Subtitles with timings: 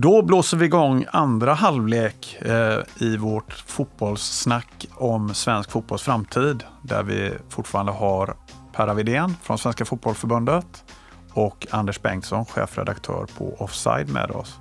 [0.00, 6.64] Då blåser vi igång andra halvlek eh, i vårt fotbollssnack om svensk fotbolls framtid.
[6.82, 8.36] Där vi fortfarande har
[8.72, 10.84] Per Widén från Svenska Fotbollförbundet
[11.32, 14.54] och Anders Bengtsson, chefredaktör på Offside med oss.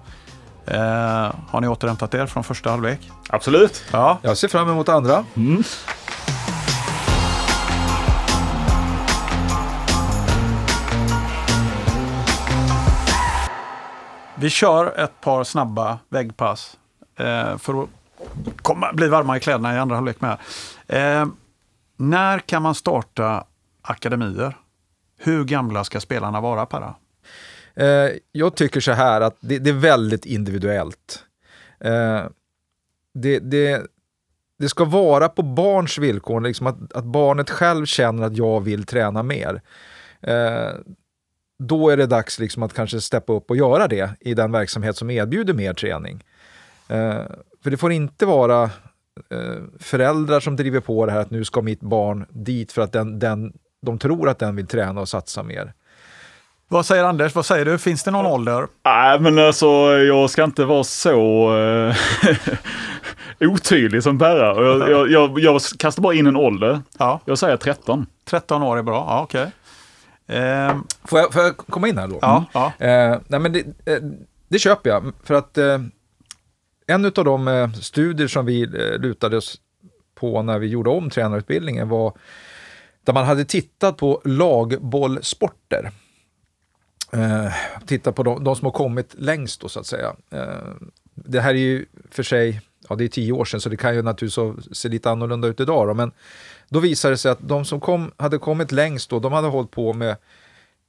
[0.65, 3.11] Eh, har ni återhämtat er från första halvlek?
[3.29, 3.83] Absolut.
[3.91, 4.19] Ja.
[4.21, 5.25] Jag ser fram emot andra.
[5.35, 5.63] Mm.
[14.39, 16.77] Vi kör ett par snabba väggpass
[17.15, 17.89] eh, för att
[18.61, 20.37] komma, bli varma i kläderna i andra halvlek med.
[20.87, 21.27] Eh,
[21.97, 23.45] när kan man starta
[23.81, 24.57] akademier?
[25.17, 26.95] Hur gamla ska spelarna vara, Perra?
[27.75, 31.23] Eh, jag tycker så här att det, det är väldigt individuellt.
[31.79, 32.23] Eh,
[33.13, 33.87] det, det,
[34.59, 38.83] det ska vara på barns villkor, liksom att, att barnet själv känner att jag vill
[38.83, 39.61] träna mer.
[40.21, 40.69] Eh,
[41.59, 44.51] Eh, då är det dags liksom att kanske steppa upp och göra det i den
[44.51, 46.23] verksamhet som erbjuder mer träning.
[46.87, 47.21] Eh,
[47.63, 51.61] för det får inte vara eh, föräldrar som driver på det här att nu ska
[51.61, 55.43] mitt barn dit för att den, den, de tror att den vill träna och satsa
[55.43, 55.73] mer.
[56.69, 57.35] Vad säger Anders?
[57.35, 57.77] Vad säger du?
[57.77, 58.67] Finns det någon ålder?
[58.85, 61.95] Nej, men alltså jag ska inte vara så uh,
[63.39, 64.63] otydlig som Perra.
[64.65, 66.81] Jag, jag, jag, jag kastar bara in en ålder.
[66.99, 67.19] Ja.
[67.25, 68.05] Jag säger 13.
[68.25, 69.05] 13 år är bra.
[69.09, 69.41] Ja, okej.
[69.41, 69.51] Okay.
[70.27, 72.19] Eh, får, jag, får jag komma in här då?
[72.21, 72.45] Ja.
[72.53, 72.73] ja.
[72.79, 74.03] Eh, nej, men det, eh,
[74.47, 75.79] det, köper jag, för att eh,
[76.87, 79.61] en av de eh, studier som vi eh, lutade oss
[80.15, 82.17] på när vi gjorde om tränarutbildningen var
[83.03, 85.91] där man hade tittat på lagbollsporter.
[87.13, 87.53] Eh,
[87.85, 90.15] tittat på de, de, som har kommit längst då så att säga.
[90.31, 90.73] Eh,
[91.13, 93.95] det här är ju för sig, ja det är tio år sedan så det kan
[93.95, 96.11] ju naturligtvis se lite annorlunda ut idag då, men
[96.69, 99.71] då visade det sig att de som kom, hade kommit längst då, de hade hållit
[99.71, 100.15] på med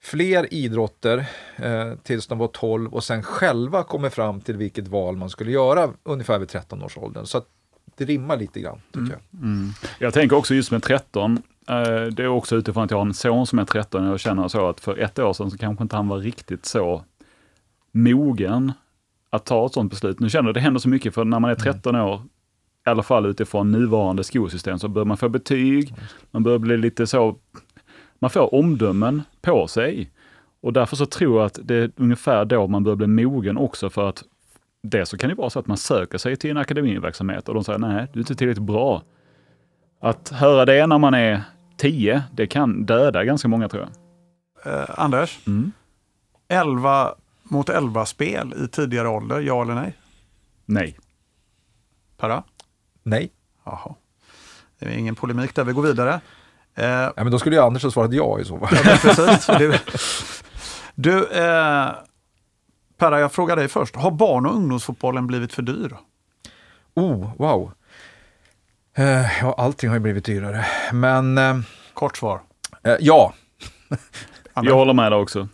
[0.02, 1.26] fler idrotter
[1.56, 5.50] eh, tills de var 12 och sen själva kommit fram till vilket val man skulle
[5.50, 7.26] göra ungefär vid 13 års åldern.
[7.26, 7.42] Så
[7.96, 9.12] det rimmar lite grann, tycker mm.
[9.12, 9.42] jag.
[9.42, 9.70] Mm.
[9.98, 13.14] Jag tänker också just med 13, eh, det är också utifrån att jag har en
[13.14, 15.82] son som är 13 och jag känner så att för ett år sedan så kanske
[15.82, 17.04] inte han var riktigt så
[17.92, 18.72] mogen
[19.30, 20.20] att ta ett sådant beslut.
[20.20, 22.06] Nu känner jag att det händer så mycket för när man är 13 mm.
[22.06, 22.22] år
[22.86, 25.94] i alla fall utifrån nuvarande skolsystem, så bör man få betyg,
[26.30, 27.36] man bör bli lite så,
[28.18, 30.10] man får omdömen på sig.
[30.60, 33.90] Och därför så tror jag att det är ungefär då man bör bli mogen också
[33.90, 34.24] för att
[34.82, 37.64] det så kan det vara så att man söker sig till en akademiverksamhet och de
[37.64, 39.02] säger nej, du är inte tillräckligt bra.
[40.00, 41.42] Att höra det när man är
[41.76, 43.88] 10, det kan döda ganska många tror
[44.64, 44.74] jag.
[44.74, 45.72] Eh, Anders, mm.
[46.48, 47.14] 11
[47.50, 49.98] mot 11 spel i tidigare ålder, ja eller nej?
[50.64, 50.96] Nej.
[52.16, 52.42] Perra?
[53.02, 53.32] Nej.
[53.64, 53.94] Jaha.
[54.78, 56.20] Det är ingen polemik där, vi går vidare.
[56.74, 58.78] Eh, ja, men då skulle ju Anders ha svarat ja i så fall.
[58.84, 59.46] Ja, precis.
[59.46, 59.78] Du,
[60.94, 61.90] du eh,
[62.98, 63.96] Perra, jag frågar dig först.
[63.96, 65.96] Har barn och ungdomsfotbollen blivit för dyr?
[66.94, 67.72] Oh, wow.
[68.96, 70.66] Eh, ja, allting har ju blivit dyrare.
[70.92, 71.38] Men...
[71.38, 71.58] Eh,
[71.94, 72.40] Kort svar.
[72.84, 73.34] Eh, ja.
[74.54, 75.48] jag håller med där också.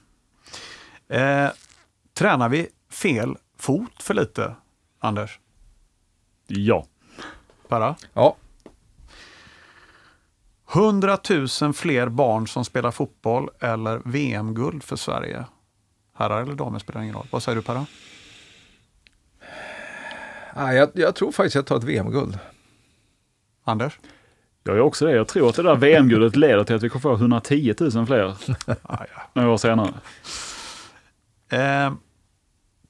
[2.14, 4.54] Tränar vi fel fot för lite,
[4.98, 5.38] Anders?
[6.46, 6.86] Ja.
[7.68, 7.96] Para?
[8.12, 8.36] Ja.
[10.74, 11.18] 100
[11.60, 15.44] 000 fler barn som spelar fotboll eller VM-guld för Sverige.
[16.14, 17.26] Herrar eller damer spelar ingen roll.
[17.30, 17.86] Vad säger du Para?
[20.54, 22.38] Ah, jag, jag tror faktiskt jag tar ett VM-guld.
[23.64, 23.98] Anders?
[24.64, 25.12] Jag gör också det.
[25.12, 28.36] Jag tror att det där VM-guldet leder till att vi kommer få 110 000 fler
[28.82, 29.92] ah, några år senare.
[31.54, 31.92] Eh,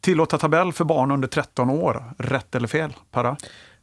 [0.01, 2.93] tillåta tabell för barn under 13 år, rätt eller fel?
[3.11, 3.37] Para?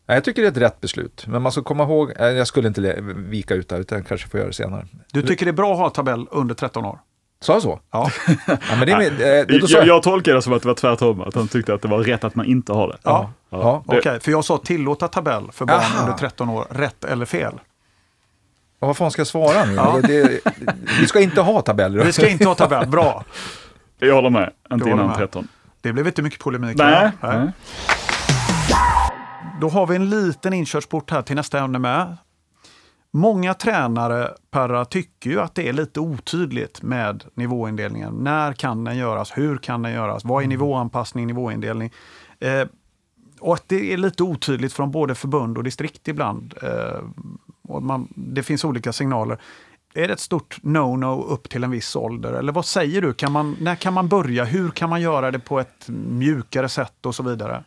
[0.06, 3.02] Jag tycker det är ett rätt beslut, men man ska komma ihåg, jag skulle inte
[3.16, 4.86] vika ut det, utan kanske får göra det senare.
[5.12, 7.00] Du tycker det är bra att ha tabell under 13 år?
[7.42, 7.80] Sa jag så?
[7.92, 8.12] Ja.
[8.48, 10.76] ja men det är med, eh, jag, jag, jag tolkar det som att det var
[10.76, 12.98] tvärtom, att han tyckte att det var rätt att man inte har det.
[13.04, 13.58] Ja, ja.
[13.62, 13.84] ja.
[13.86, 16.02] okej, okay, för jag sa tillåta tabell för barn Aha.
[16.02, 17.54] under 13 år, rätt eller fel?
[18.80, 19.76] Ja, vad fan ska jag svara nu?
[19.76, 20.00] Ja.
[20.04, 20.42] Det,
[21.00, 22.04] vi ska inte ha tabeller.
[22.04, 23.24] Vi ska inte ha tabell, bra.
[24.08, 25.18] Jag håller med, inte innan med.
[25.18, 25.48] 13.
[25.82, 26.78] Det blev inte mycket polemik.
[26.78, 27.12] Nej.
[27.22, 27.52] Nej.
[29.62, 32.18] Då har vi en liten inkörsport här till nästa ämne med.
[33.12, 38.14] Många tränare, Perra, tycker ju att det är lite otydligt med nivåindelningen.
[38.14, 39.38] När kan den göras?
[39.38, 40.26] Hur kan den göras?
[40.26, 40.50] Vad är mm.
[40.50, 41.92] nivåanpassning, nivåindelning?
[42.40, 42.68] Eh,
[43.40, 46.54] och att det är lite otydligt från både förbund och distrikt ibland.
[46.62, 47.04] Eh,
[47.68, 49.38] och man, det finns olika signaler.
[49.94, 52.34] Är det ett stort no-no upp till en viss ålder?
[52.34, 53.14] Eller vad säger du?
[53.14, 54.44] Kan man, när kan man börja?
[54.46, 57.64] Hur kan man göra det på ett mjukare sätt och så vidare?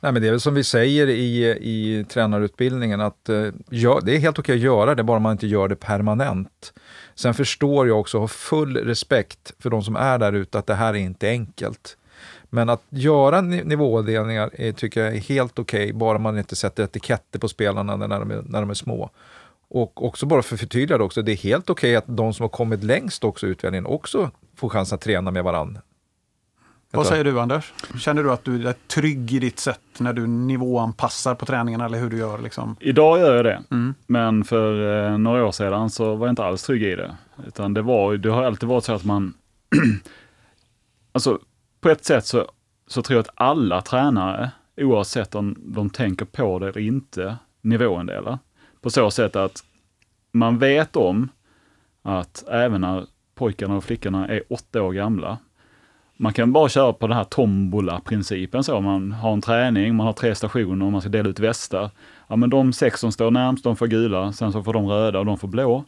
[0.00, 4.16] Nej, men det är väl som vi säger i, i tränarutbildningen att eh, ja, det
[4.16, 6.72] är helt okej att göra det, bara man inte gör det permanent.
[7.14, 10.66] Sen förstår jag också och har full respekt för de som är där ute att
[10.66, 11.96] det här är inte enkelt.
[12.50, 17.38] Men att göra nivådelningar är, tycker jag är helt okej, bara man inte sätter etiketter
[17.38, 19.10] på spelarna när de är, när de är små.
[19.68, 22.44] Och också bara för att förtydliga det också, det är helt okej att de som
[22.44, 25.80] har kommit längst också i utvecklingen också får chans att träna med varandra.
[26.90, 27.72] Vad säger du Anders?
[27.98, 31.98] Känner du att du är trygg i ditt sätt när du nivåanpassar på träningarna eller
[31.98, 32.38] hur du gör?
[32.38, 32.76] Liksom?
[32.80, 33.94] Idag gör jag det, Mm.
[34.06, 37.16] men för eh, några år sedan så var jag inte alls trygg i det.
[37.46, 39.34] Utan det, var, det har alltid varit så att man...
[41.12, 41.38] alltså,
[41.80, 42.50] på ett sätt så,
[42.86, 48.38] så tror jag att alla tränare, oavsett om de tänker på det eller inte, nivåindelar.
[48.86, 49.64] På så sätt att
[50.32, 51.28] man vet om
[52.02, 55.38] att även när pojkarna och flickorna är åtta år gamla,
[56.16, 58.80] man kan bara köra på den här tombola-principen så.
[58.80, 61.90] Man har en träning, man har tre stationer och man ska dela ut västar.
[62.28, 65.18] Ja, men de sex som står närmst, de får gula, sen så får de röda
[65.18, 65.84] och de får blå.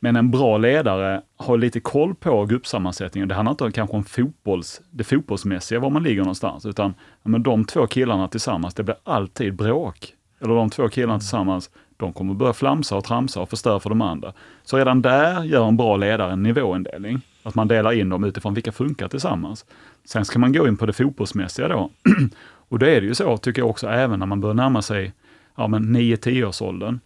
[0.00, 3.28] Men en bra ledare har lite koll på gruppsammansättningen.
[3.28, 7.28] Det handlar inte om kanske om fotbolls, det fotbollsmässiga, var man ligger någonstans, utan ja,
[7.30, 10.12] men de två killarna tillsammans, det blir alltid bråk.
[10.40, 14.02] Eller de två killarna tillsammans, de kommer börja flamsa och tramsa och förstöra för de
[14.02, 14.32] andra.
[14.62, 17.20] Så redan där gör en bra ledare en nivåindelning.
[17.42, 19.64] Att man delar in dem utifrån vilka funkar tillsammans.
[20.04, 21.90] Sen ska man gå in på det fotbollsmässiga då.
[22.68, 25.12] och då är det ju så, tycker jag också, även när man börjar närma sig
[25.56, 27.00] ja, men 9-10-årsåldern.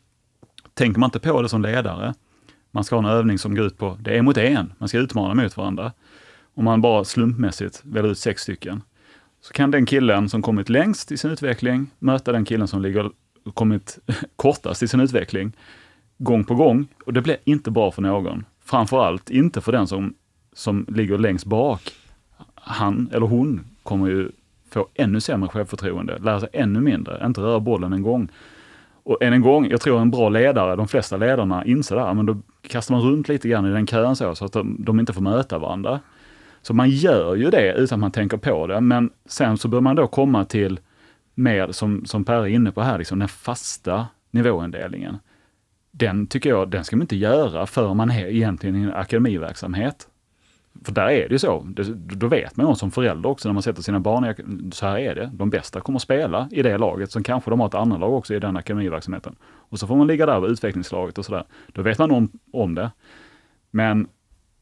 [0.74, 2.14] Tänker man inte på det som ledare,
[2.70, 4.98] man ska ha en övning som går ut på, det är mot en, man ska
[4.98, 5.92] utmana mot varandra.
[6.54, 8.82] Om man bara slumpmässigt väljer ut sex stycken,
[9.40, 13.10] så kan den killen som kommit längst i sin utveckling möta den killen som ligger
[13.50, 13.98] kommit
[14.36, 15.52] kortast i sin utveckling
[16.18, 16.86] gång på gång.
[17.06, 18.44] Och det blir inte bra för någon.
[18.64, 20.14] Framförallt inte för den som,
[20.52, 21.92] som ligger längst bak.
[22.54, 24.30] Han eller hon kommer ju
[24.70, 28.28] få ännu sämre självförtroende, lära sig ännu mindre, inte röra bollen en gång.
[29.02, 32.14] Och än en gång, jag tror en bra ledare, de flesta ledarna inser det här,
[32.14, 35.00] men då kastar man runt lite grann i den kön så, så att de, de
[35.00, 36.00] inte får möta varandra.
[36.62, 39.80] Så man gör ju det utan att man tänker på det, men sen så bör
[39.80, 40.80] man då komma till
[41.40, 45.18] mer, som, som Per är inne på här, liksom den fasta nivåindelningen.
[45.90, 50.08] Den tycker jag, den ska man inte göra för man är egentligen i en akademiverksamhet.
[50.84, 51.60] För där är det ju så.
[51.60, 54.34] Det, då vet man ju som förälder också när man sätter sina barn i,
[54.72, 55.30] så här är det.
[55.34, 58.14] De bästa kommer att spela i det laget, sen kanske de har ett annat lag
[58.14, 59.36] också i den akademiverksamheten.
[59.42, 61.44] Och så får man ligga där vid utvecklingslaget och sådär.
[61.66, 62.90] Då vet man om, om det.
[63.70, 64.08] Men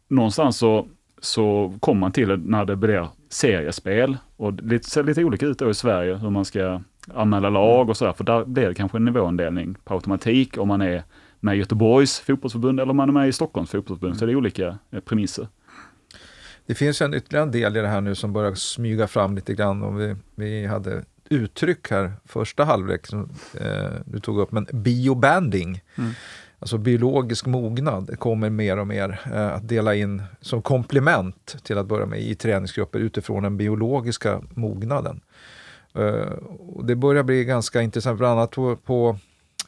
[0.09, 0.89] någonstans så,
[1.19, 5.71] så kommer man till när det blir seriespel och det ser lite olika ut då
[5.71, 6.81] i Sverige hur man ska
[7.15, 8.13] anmäla lag och sådär.
[8.13, 11.03] För där blir det kanske en nivåindelning på automatik om man är
[11.41, 14.19] med i Göteborgs fotbollsförbund eller om man är med i Stockholms fotbollsförbund.
[14.19, 15.49] Så det är olika eh, premisser.
[16.67, 19.55] Det finns en ytterligare en del i det här nu som börjar smyga fram lite
[19.55, 19.83] grann.
[19.83, 23.31] Och vi, vi hade uttryck här första halvlek som
[23.61, 26.11] eh, du tog upp, men biobanding, Mm
[26.59, 31.87] alltså biologisk mognad, kommer mer och mer eh, att dela in som komplement till att
[31.87, 35.21] börja med i träningsgrupper utifrån den biologiska mognaden.
[35.95, 39.19] Eh, och det börjar bli ganska intressant, bland annat på, på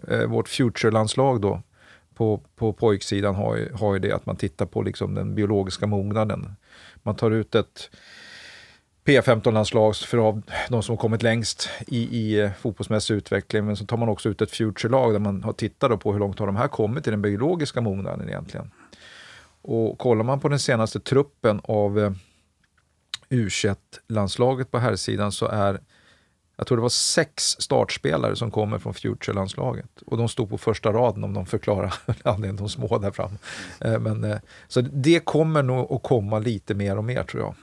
[0.08, 1.62] eh, vårt Future-landslag då,
[2.14, 5.86] på, på pojksidan har ju, har ju det att man tittar på liksom den biologiska
[5.86, 6.56] mognaden.
[7.02, 7.90] Man tar ut ett
[9.10, 13.86] P15-landslag för av de som har kommit längst i, i eh, fotbollsmässig utveckling, men så
[13.86, 16.56] tar man också ut ett future-lag där man har tittat på hur långt har de
[16.56, 18.70] här kommit i den biologiska mognaden egentligen.
[19.62, 22.12] Och kollar man på den senaste truppen av eh,
[23.28, 25.80] U21-landslaget på här sidan så är
[26.56, 30.02] jag tror det var sex startspelare som kommer från Future-landslaget.
[30.06, 33.38] Och de stod på första raden om de förklarar anledningen de små där fram.
[33.80, 34.38] Eh, Men, eh,
[34.68, 37.54] så det kommer nog att komma lite mer och mer tror jag.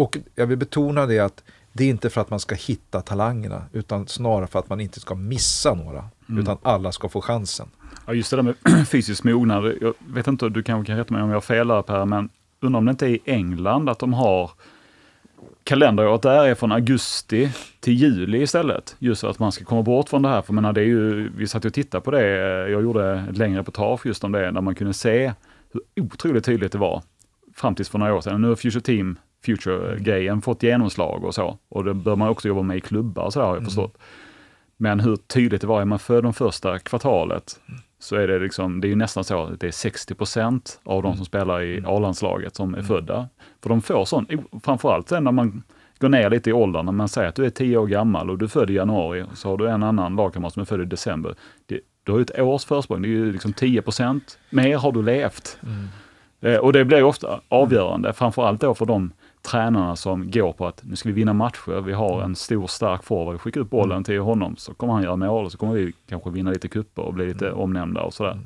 [0.00, 3.64] Och jag vill betona det att det är inte för att man ska hitta talangerna,
[3.72, 6.04] utan snarare för att man inte ska missa några.
[6.28, 6.42] Mm.
[6.42, 7.68] Utan alla ska få chansen.
[8.06, 8.54] Ja, just det där med
[8.88, 9.74] fysisk mognad.
[9.80, 12.28] Jag vet inte, du kanske kan rätta mig om jag har fel Per, men
[12.60, 14.50] undrar om det inte är i England att de har
[15.64, 18.96] kalenderåret där är från augusti till juli istället.
[18.98, 20.42] Just för att man ska komma bort från det här.
[20.42, 22.26] För menar, det är ju, vi satt och tittade på det,
[22.70, 25.32] jag gjorde ett längre reportage just om det, där man kunde se
[25.72, 27.02] hur otroligt tydligt det var
[27.54, 28.42] fram tills för några år sedan.
[28.42, 31.58] Nu har Future Team, Future-grejen fått genomslag och så.
[31.68, 33.98] Och det bör man också jobba med i klubbar och så där har jag förstått.
[34.76, 37.60] Men hur tydligt det var, är man för de första kvartalet
[37.98, 41.02] så är det liksom, det är ju nästan så att det är 60 procent av
[41.02, 43.28] de som spelar i A-landslaget som är födda.
[43.62, 44.26] För de får sån,
[44.64, 45.62] framförallt sen när man
[45.98, 48.38] går ner lite i åldern, när man säger att du är 10 år gammal och
[48.38, 50.84] du är född i januari, så har du en annan lagkamrat som är född i
[50.84, 51.34] december.
[51.66, 54.92] Det, du har ju ett års försprång, det är ju liksom 10 procent mer har
[54.92, 55.58] du levt.
[56.40, 60.82] Eh, och det blir ofta avgörande, framförallt då för de tränarna som går på att
[60.84, 64.04] nu ska vi vinna matcher, vi har en stor stark forward, vi skickar upp bollen
[64.04, 67.02] till honom så kommer han göra mål och så kommer vi kanske vinna lite kupper
[67.02, 68.40] och bli lite omnämnda och sådär.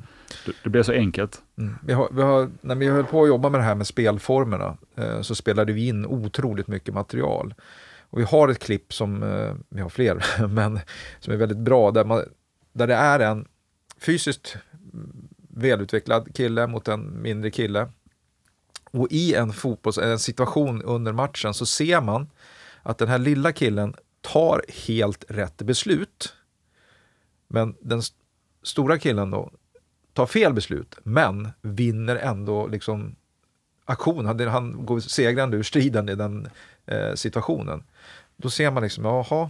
[0.45, 1.41] Det, det blir så enkelt.
[1.57, 1.75] Mm.
[1.85, 4.77] Vi har, vi har, när vi höll på att jobba med det här med spelformerna
[4.95, 7.53] eh, så spelade vi in otroligt mycket material.
[8.09, 10.79] Och vi har ett klipp som, eh, vi har fler, men
[11.19, 12.21] som är väldigt bra, där, man,
[12.73, 13.47] där det är en
[13.99, 14.57] fysiskt
[15.49, 17.87] välutvecklad kille mot en mindre kille.
[18.95, 22.29] Och i en fotbolls, en situation under matchen så ser man
[22.83, 26.33] att den här lilla killen tar helt rätt beslut.
[27.47, 28.15] Men den st
[28.63, 29.51] stora killen då
[30.13, 33.15] tar fel beslut, men vinner ändå liksom
[33.85, 34.25] aktion.
[34.25, 36.47] Han, han går segrande ur striden i den
[36.85, 37.83] eh, situationen.
[38.37, 39.49] Då ser man liksom, jaha,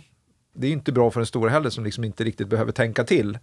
[0.54, 3.40] det är inte bra för den stora heller som liksom inte riktigt behöver tänka till.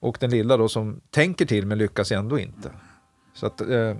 [0.00, 2.70] Och den lilla då som tänker till men lyckas ändå inte.
[3.34, 3.60] Så att...
[3.60, 3.96] Eh,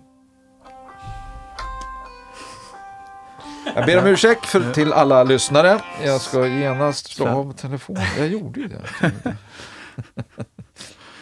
[3.75, 5.81] jag ber om ursäkt för, till alla lyssnare.
[6.05, 8.03] Jag ska genast slå av telefonen.
[8.19, 8.83] Jag gjorde ju det.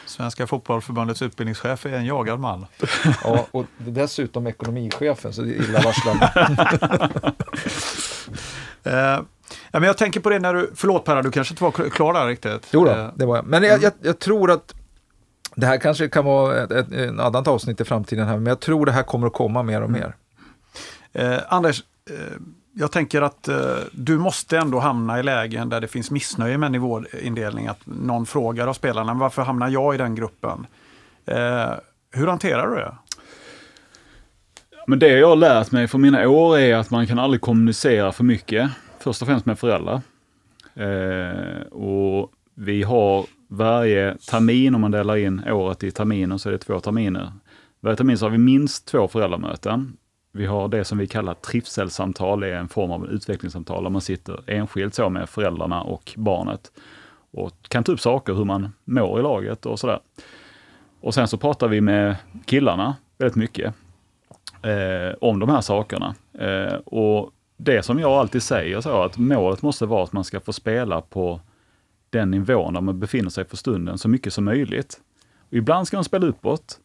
[0.06, 2.66] Svenska fotbollförbundets utbildningschef är en jagad man.
[3.24, 6.32] Ja, och dessutom ekonomichefen, så det är illavarslande.
[8.84, 9.20] eh,
[9.70, 12.12] Ja, men jag tänker på det när du, förlåt Perra, du kanske inte var klar
[12.12, 12.68] där riktigt.
[12.70, 13.46] Jo då, eh, det var jag.
[13.46, 14.74] Men jag, jag, jag tror att
[15.54, 18.60] det här kanske kan vara ett, ett, ett annat avsnitt i framtiden, här, men jag
[18.60, 20.00] tror det här kommer att komma mer och mm.
[20.00, 20.16] mer.
[21.12, 22.36] Eh, Anders, Eh,
[22.72, 26.72] jag tänker att eh, du måste ändå hamna i lägen där det finns missnöje med
[26.72, 27.66] nivåindelning.
[27.66, 30.66] Att någon frågar av spelarna, varför hamnar jag i den gruppen?
[31.26, 31.70] Eh,
[32.12, 32.94] hur hanterar du det?
[34.86, 38.12] Men det jag har lärt mig från mina år är att man kan aldrig kommunicera
[38.12, 40.00] för mycket först och främst med föräldrar.
[40.74, 46.52] Eh, och vi har varje termin, om man delar in året i terminer, så är
[46.52, 47.32] det två terminer.
[47.80, 49.96] Varje termin så har vi minst två föräldramöten.
[50.32, 54.00] Vi har det som vi kallar trivselsamtal, det är en form av utvecklingssamtal där man
[54.00, 56.72] sitter enskilt så med föräldrarna och barnet
[57.30, 60.00] och kan ta upp saker, hur man mår i laget och sådär.
[61.00, 63.74] Och sen så pratar vi med killarna väldigt mycket
[64.62, 66.14] eh, om de här sakerna.
[66.38, 70.40] Eh, och det som jag alltid säger så att målet måste vara att man ska
[70.40, 71.40] få spela på
[72.10, 75.00] den nivån där man befinner sig för stunden så mycket som möjligt.
[75.48, 76.78] Och ibland ska man spela uppåt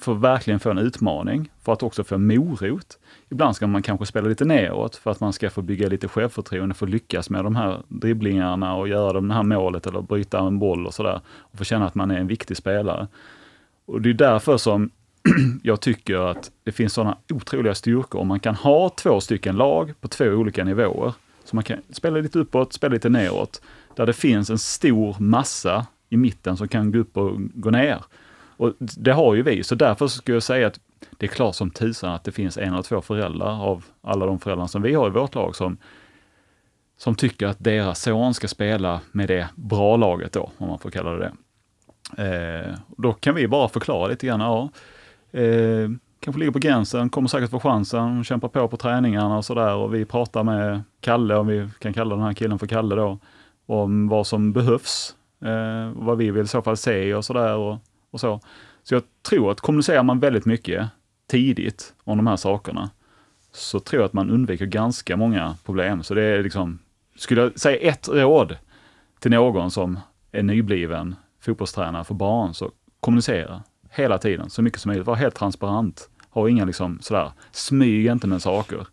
[0.00, 2.98] för att verkligen få en utmaning, för att också få en morot.
[3.28, 6.74] Ibland ska man kanske spela lite neråt för att man ska få bygga lite självförtroende
[6.74, 10.58] för att lyckas med de här dribblingarna och göra det här målet eller bryta en
[10.58, 11.20] boll och sådär.
[11.26, 13.08] Och få känna att man är en viktig spelare.
[13.86, 14.90] Och det är därför som
[15.62, 19.94] jag tycker att det finns sådana otroliga styrkor om man kan ha två stycken lag
[20.00, 21.14] på två olika nivåer.
[21.44, 23.62] Så man kan spela lite uppåt, spela lite neråt.
[23.96, 28.04] Där det finns en stor massa i mitten som kan gå upp och gå ner.
[28.58, 31.70] Och det har ju vi, så därför skulle jag säga att det är klart som
[31.70, 35.06] tusan att det finns en eller två föräldrar av alla de föräldrar som vi har
[35.06, 35.76] i vårt lag som,
[36.96, 40.90] som tycker att deras son ska spela med det bra laget då, om man får
[40.90, 41.32] kalla det det.
[42.16, 44.70] Eh, då kan vi bara förklara lite grann, ja,
[45.32, 49.74] Eh, kanske ligger på gränsen, kommer säkert få chansen, kämpar på på träningarna och sådär.
[49.74, 53.18] Och vi pratar med Kalle, om vi kan kalla den här killen för Kalle då,
[53.66, 57.78] om vad som behövs, eh, vad vi vill i så fall se och sådär
[58.10, 58.40] och, så.
[58.82, 60.88] Så jag tror att kommunicerar man väldigt mycket
[61.26, 62.90] tidigt om de här sakerna,
[63.52, 66.02] så tror jag att man undviker ganska många problem.
[66.02, 66.78] Så det är liksom,
[67.16, 68.56] skulle jag säga ett råd
[69.18, 69.98] till någon som
[70.32, 75.06] är nybliven fotbollstränare för barn, så kommunicera hela tiden, så mycket som möjligt.
[75.06, 76.10] Var helt transparent.
[76.30, 78.86] Ha inga liksom sådär, smyg inte med saker.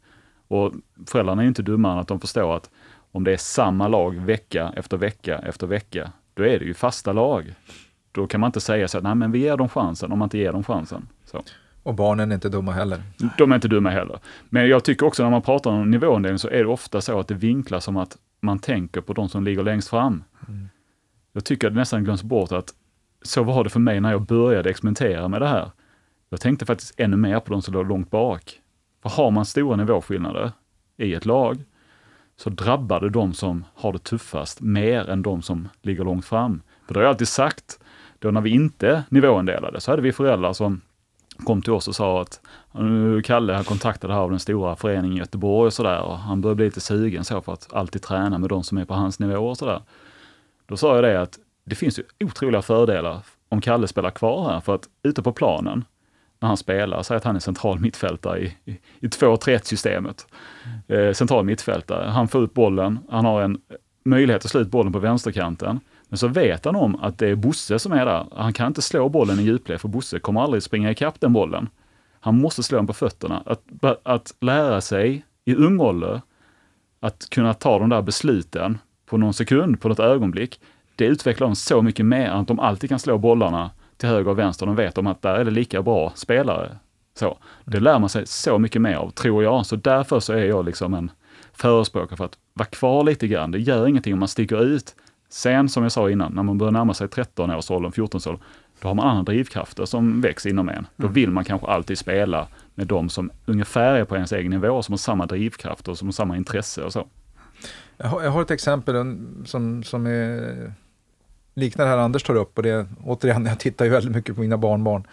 [0.48, 0.74] Och
[1.08, 2.70] föräldrarna är inte dummare än att de förstår att
[3.12, 7.14] om det är samma lag vecka efter vecka efter vecka, då är det ju fasta
[7.14, 7.54] lag.
[8.16, 10.26] Då kan man inte säga så att nej men vi ger dem chansen om man
[10.26, 11.08] inte ger dem chansen.
[11.26, 11.44] Så.
[11.84, 13.02] Och barnen är inte dumma heller.
[13.38, 14.20] De är inte dumma heller.
[14.50, 17.28] Men jag tycker också när man pratar om nivåindelning så är det ofta så att
[17.28, 20.24] det vinklas som att man tänker på de som ligger längst fram.
[20.48, 20.70] Mm.
[21.34, 22.74] Jag tycker att det nästan glöms bort att
[23.22, 25.72] så var det för mig när jag började experimentera med det här.
[26.30, 28.60] Jag tänkte faktiskt ännu mer på de som låg långt bak.
[29.04, 30.52] För har man stora nivåskillnader
[30.98, 31.64] i ett lag,
[32.38, 36.62] så drabbar det de som har det tuffast mer än de som ligger långt fram.
[36.88, 37.80] För det har jag alltid sagt,
[38.26, 40.82] då när vi inte nivåindelade, så hade vi föräldrar som
[41.46, 42.42] kom till oss och sa att
[43.24, 46.56] Kalle har kontaktat här av den stora föreningen i Göteborg och sådär och han börjar
[46.56, 49.48] bli lite sugen så för att alltid träna med de som är på hans nivå
[49.48, 49.82] och sådär.
[50.66, 54.60] Då sa jag det att det finns ju otroliga fördelar om Kalle spelar kvar här,
[54.60, 55.86] för att ute på planen,
[56.40, 60.28] när han spelar, säg att han är central mittfältare i, i, i 2-3-1-systemet.
[60.88, 63.62] Eh, central mittfältare, han får ut bollen, han har en
[64.06, 65.80] möjlighet att slå ut bollen på vänsterkanten.
[66.10, 68.26] Men så vet han om att det är Bosse som är där.
[68.36, 71.70] Han kan inte slå bollen i djupled, för Bosse kommer aldrig springa ikapp den bollen.
[72.20, 73.44] Han måste slå den på fötterna.
[73.46, 73.64] Att,
[74.04, 76.22] att lära sig i ung ålder
[77.00, 80.60] att kunna ta de där besluten på någon sekund, på något ögonblick,
[80.96, 84.32] det utvecklar dem så mycket mer än att de alltid kan slå bollarna till höger
[84.32, 84.66] och vänster.
[84.66, 86.78] De vet om att där är det lika bra spelare.
[87.14, 89.66] Så, det lär man sig så mycket mer av, tror jag.
[89.66, 91.12] Så därför så är jag liksom en
[91.54, 93.52] förespråkare för att vara kvar lite grann.
[93.52, 94.96] Det gör ingenting om man sticker ut.
[95.30, 98.42] Sen, som jag sa innan, när man börjar närma sig 13-årsåldern, 14-årsåldern,
[98.82, 100.88] då har man andra drivkrafter som växer inom en.
[100.96, 104.82] Då vill man kanske alltid spela med de som ungefär är på ens egen nivå,
[104.82, 107.08] som har samma drivkrafter och som har samma intresse och så.
[107.98, 110.74] Jag har, jag har ett exempel som, som är,
[111.54, 114.42] liknar det här Anders tar upp och det återigen, jag tittar ju väldigt mycket på
[114.42, 115.08] mina barnbarn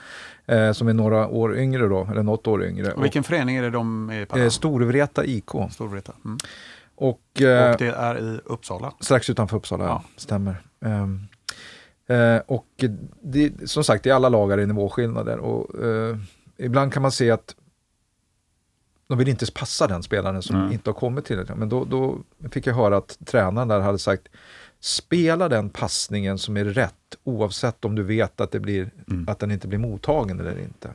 [0.46, 2.92] eh, som är några år yngre då, eller något år yngre.
[2.92, 4.34] Och vilken förening är det de är på?
[4.34, 5.50] och, eh, Storvreta IK.
[5.70, 6.12] Storvreta.
[6.24, 6.38] Mm.
[7.02, 8.92] Och, eh, Och det är i Uppsala.
[9.00, 10.02] Strax utanför Uppsala, ja.
[10.16, 10.62] Stämmer.
[10.80, 11.20] Ehm,
[12.06, 12.84] eh, och
[13.22, 15.38] det, som sagt, i alla lag är nivåskillnader.
[15.38, 16.16] Och, eh,
[16.56, 17.56] ibland kan man se att
[19.06, 20.74] de vill inte passa den spelaren som Nej.
[20.74, 21.54] inte har kommit till det.
[21.54, 22.18] Men då, då
[22.50, 24.28] fick jag höra att tränaren där hade sagt
[24.80, 26.94] spela den passningen som är rätt
[27.24, 29.28] oavsett om du vet att, det blir, Mm.
[29.28, 30.90] att den inte blir mottagen eller inte.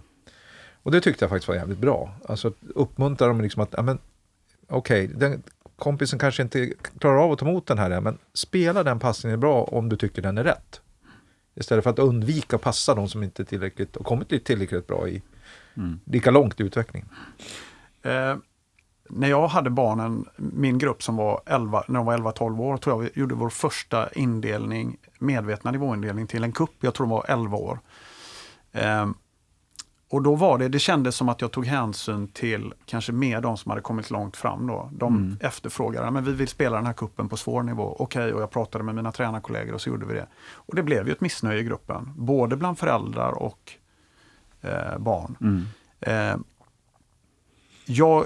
[0.84, 2.12] Och det tyckte jag faktiskt var jävligt bra.
[2.28, 4.00] Alltså uppmuntra dem liksom att, ja, men
[4.70, 5.44] okej, den
[5.78, 9.64] kompisen kanske inte klarar av att ta emot den här, men spela den passningen bra
[9.64, 10.82] om du tycker den är rätt.
[11.56, 15.22] Istället för att undvika att passa de som inte tillräckligt, och kommit tillräckligt bra i
[15.78, 16.00] Mm.
[16.06, 17.06] lika långt i utveckling.
[18.02, 18.36] Eh,
[19.10, 22.96] när jag hade barnen, min grupp som var 11, när de var 11-12 år, tror
[23.04, 26.74] jag vi gjorde vår första indelning, medvetna nivåindelning till en kupp.
[26.80, 27.80] Jag tror de var 11 år.
[28.72, 29.08] Eh,
[30.10, 33.58] och då var det, det kändes som att jag tog hänsyn till kanske mer de
[33.58, 34.90] som hade kommit långt fram då.
[34.94, 35.38] De Mm.
[35.42, 37.96] efterfrågade, men vi vill spela den här kuppen på svår nivå.
[38.00, 40.28] Okej, och jag pratade med mina tränarkollegor och så gjorde vi det.
[40.54, 43.72] Och det blev ju ett missnöje i gruppen, både bland föräldrar och
[44.62, 45.36] eh, barn.
[45.42, 45.66] Mm.
[46.00, 46.38] Eh,
[47.86, 48.26] jag,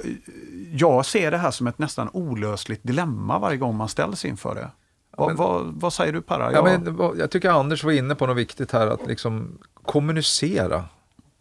[0.71, 4.69] jag ser det här som ett nästan olösligt dilemma varje gång man ställs inför det.
[5.17, 6.51] Vad, men- vad, vad säger du Perra?
[6.51, 10.85] Ja, Jag- men, jag tycker Anders var inne på något viktigt här, att liksom kommunicera.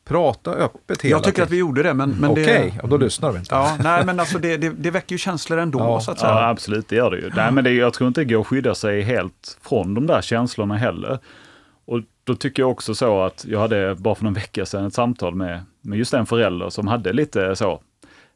[0.04, 2.82] Prata öppet hela jag tycker att vi gjorde det, men, men Okej, det...
[2.82, 3.54] och då lyssnar vi inte.
[3.54, 6.32] Ja, nej, men alltså det, det, det väcker ju känslor ändå, Ja, så att säga.
[6.32, 7.30] Ja, absolut, det gör det ju.
[7.36, 10.22] Nej, men det, jag tror inte det går att skydda sig helt från de där
[10.22, 11.18] känslorna heller.
[11.84, 14.94] Och då tycker jag också så att jag hade bara för någon vecka sedan ett
[14.94, 17.80] samtal med, med just en förälder som hade lite så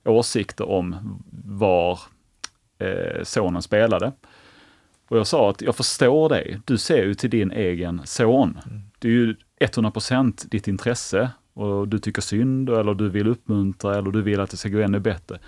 [0.05, 0.97] åsikter om
[1.45, 1.99] var
[2.79, 4.13] eh, sonen spelade.
[5.09, 8.61] Och jag sa att jag förstår dig, du ser ju till din egen son.
[8.99, 14.11] Det är ju 100% ditt intresse och du tycker synd eller du vill uppmuntra eller
[14.11, 15.39] du vill att det ska gå ännu bättre.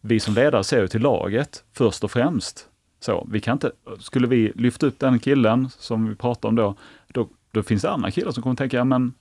[0.00, 2.68] Vi som ledare ser ju till laget först och främst.
[3.00, 6.74] Så, vi kan inte, skulle vi lyfta upp den killen som vi pratar om då,
[7.08, 9.14] då, då finns det andra killar som kommer tänka, ja men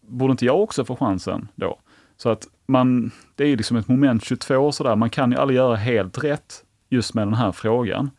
[0.00, 1.78] borde inte jag också få chansen då?
[2.16, 5.56] Så att man, det är ju liksom ett moment 22 sådär, man kan ju aldrig
[5.56, 8.10] göra helt rätt just med den här frågan.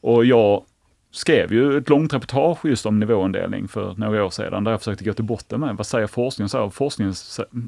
[0.00, 0.64] Och jag
[1.10, 5.04] skrev ju ett långt reportage just om nivåindelning för några år sedan, där jag försökte
[5.04, 6.48] gå till botten med vad säger forskningen?
[6.48, 7.14] Så här, forskningen,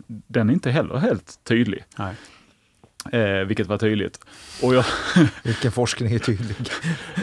[0.07, 2.15] den är inte heller helt tydlig, Nej.
[3.23, 4.21] eh, vilket var tydligt.
[4.63, 4.85] Och jag,
[5.43, 6.57] Vilken forskning är tydlig.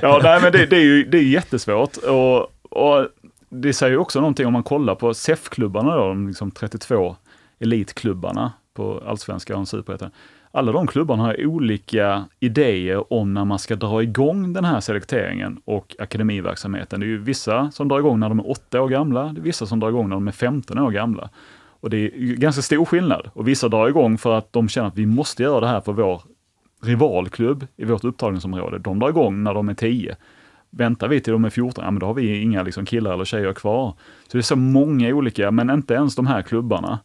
[0.02, 1.98] Ja, nej, men det, det är ju det är jättesvårt.
[1.98, 3.08] Och, och
[3.50, 7.16] det säger ju också någonting om man kollar på SEF-klubbarna, då, de liksom 32
[7.60, 10.12] elitklubbarna på allsvenskan och superettan.
[10.58, 15.62] Alla de klubbarna har olika idéer om när man ska dra igång den här selekteringen
[15.66, 17.00] och akademiverksamheten.
[17.00, 19.44] Det är ju vissa som drar igång när de är 8 år gamla, det är
[19.44, 21.30] vissa som drar igång när de är 15 år gamla.
[21.80, 23.30] Och det är ganska stor skillnad.
[23.34, 25.94] Och vissa drar igång för att de känner att vi måste göra det här för
[25.94, 26.22] vår
[26.84, 28.80] rivalklubb i vårt upptagningsområde.
[28.80, 30.16] De drar igång när de är 10.
[30.70, 33.26] Väntar vi till de är 14, ja men då har vi inga liksom killar eller
[33.26, 33.94] tjejer kvar.
[34.28, 37.00] Så det är så många olika, men inte ens de här klubbarna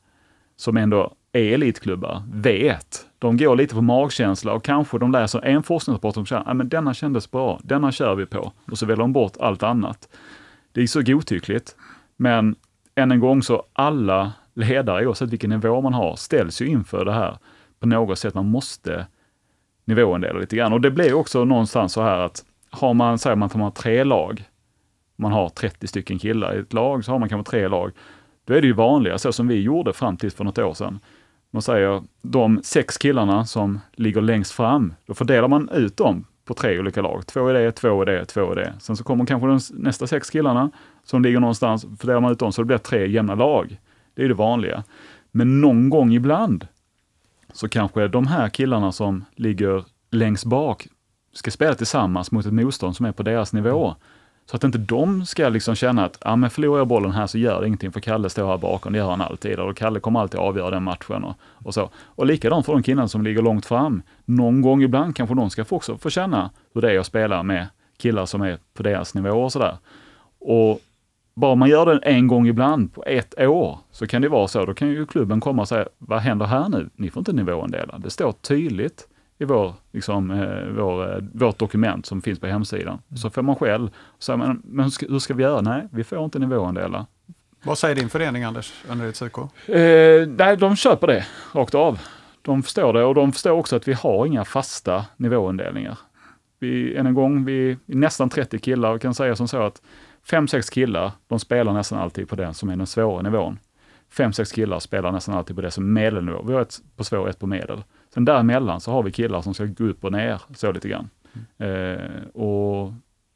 [0.56, 3.06] som ändå är elitklubbar vet.
[3.22, 6.94] De går lite på magkänsla och kanske de läser en forskningsrapport och säger, att denna
[6.94, 8.52] kändes bra, denna kör vi på.
[8.70, 10.08] Och så väljer de bort allt annat.
[10.72, 11.76] Det är så godtyckligt.
[12.16, 12.56] Men
[12.94, 17.12] än en gång så alla ledare, oavsett vilken nivå man har, ställs ju inför det
[17.12, 17.38] här
[17.80, 18.34] på något sätt.
[18.34, 19.06] Man måste
[19.84, 20.72] nivåindela lite grann.
[20.72, 23.70] Och det blir också någonstans så här att har man, säger man att man har
[23.70, 24.44] tre lag,
[25.16, 27.92] man har 30 stycken killar i ett lag, så har man kanske tre lag.
[28.44, 31.00] Då är det ju vanliga, så som vi gjorde fram till för något år sedan.
[31.54, 36.54] Man säger de sex killarna som ligger längst fram, då fördelar man ut dem på
[36.54, 37.26] tre olika lag.
[37.26, 38.74] Två är det, två är det, två är det.
[38.80, 40.70] Sen så kommer kanske de nästa sex killarna
[41.04, 43.80] som ligger någonstans, fördelar man ut dem så det blir tre jämna lag.
[44.14, 44.84] Det är det vanliga.
[45.30, 46.66] Men någon gång ibland
[47.52, 50.88] så kanske de här killarna som ligger längst bak
[51.32, 53.94] ska spela tillsammans mot ett motstånd som är på deras nivå.
[54.46, 57.38] Så att inte de ska liksom känna att, ja men förlorar jag bollen här så
[57.38, 59.58] gör det ingenting för Kalle står här bakom, det gör han alltid.
[59.58, 61.90] Och Kalle kommer alltid avgöra den matchen och, och så.
[61.94, 64.02] Och likadant för de killarna som ligger långt fram.
[64.24, 67.42] Någon gång ibland kanske de ska få också få känna hur det är att spela
[67.42, 67.66] med
[67.98, 69.76] killar som är på deras nivå och sådär.
[70.38, 70.80] Och
[71.34, 74.64] bara man gör det en gång ibland på ett år så kan det vara så.
[74.64, 76.90] Då kan ju klubben komma och säga, vad händer här nu?
[76.96, 77.98] Ni får inte nivåindela.
[77.98, 79.08] Det står tydligt
[79.42, 82.98] i vår, liksom, eh, vår, eh, vårt dokument som finns på hemsidan.
[83.16, 85.60] Så får man själv, så men, men hur, ska, hur ska vi göra?
[85.60, 87.06] Nej, vi får inte nivåandela.
[87.62, 89.38] Vad säger din förening Anders, Önnereds IK?
[89.38, 92.00] Eh, nej, de köper det rakt av.
[92.42, 95.98] De förstår det och de förstår också att vi har inga fasta nivåindelningar.
[96.58, 99.82] Vi, än en gång, vi är nästan 30 killar och kan säga som så att
[100.24, 103.58] fem sex killar, de spelar nästan alltid på den som är den svåra nivån.
[104.10, 106.42] Fem sex killar spelar nästan alltid på det som är medelnivå.
[106.42, 107.82] Vi har ett på svår, ett på medel.
[108.14, 111.10] Sen däremellan så har vi killar som ska gå upp och ner så lite grann.
[111.58, 112.92] Eh, och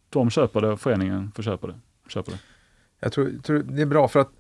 [0.09, 1.75] de köper det, föreningen får köpa det.
[2.09, 2.39] Köper det.
[3.01, 4.31] Jag tror, tror det är bra för att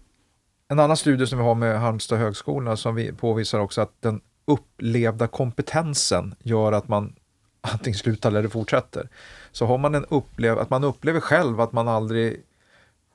[0.69, 4.21] en annan studie som vi har med Halmstad högskola som vi påvisar också att den
[4.45, 7.15] upplevda kompetensen gör att man
[7.61, 9.09] antingen slutar eller fortsätter.
[9.53, 12.43] Så har man en upplev att man upplever själv att man aldrig,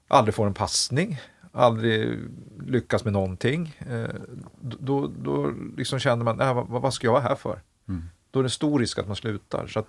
[0.08, 1.20] aldrig får en passning,
[1.52, 2.20] aldrig
[2.68, 4.16] lyckas med någonting, eh,
[4.62, 7.62] då, då liksom känner man, äh, vad, vad ska jag vara här för?
[7.88, 8.04] Mm.
[8.32, 9.68] Då är det stor risk att man slutar.
[9.68, 9.88] Så att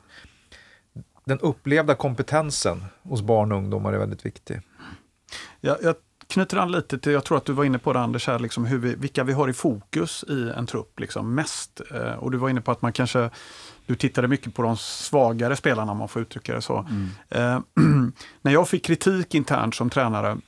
[1.24, 4.60] den upplevda kompetensen hos barn och ungdomar är väldigt viktig.
[5.60, 5.94] Jag, jag
[6.26, 8.64] knyter an lite till, jag tror att du var inne på det Anders, här, liksom
[8.64, 11.80] hur vi, vilka vi har i fokus i en trupp liksom, mest.
[11.90, 13.30] Eh, och du var inne på att man kanske,
[13.86, 16.86] du tittade mycket på de svagare spelarna om man får uttrycka det så.
[16.90, 17.08] Mm.
[17.28, 17.60] Eh,
[18.42, 20.38] när jag fick kritik internt som tränare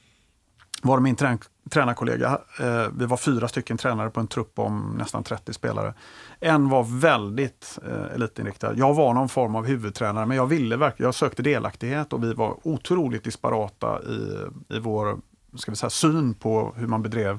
[0.85, 1.39] var min trän
[1.71, 5.95] tränarkollega, eh, vi var fyra stycken tränare på en trupp om nästan 30 spelare.
[6.41, 8.75] En var väldigt eh, elitinriktad.
[8.75, 12.35] Jag var någon form av huvudtränare men jag ville verkligen, jag sökte delaktighet och vi
[12.35, 15.19] var otroligt disparata i, i vår
[15.57, 17.39] ska vi säga, syn på hur man bedrev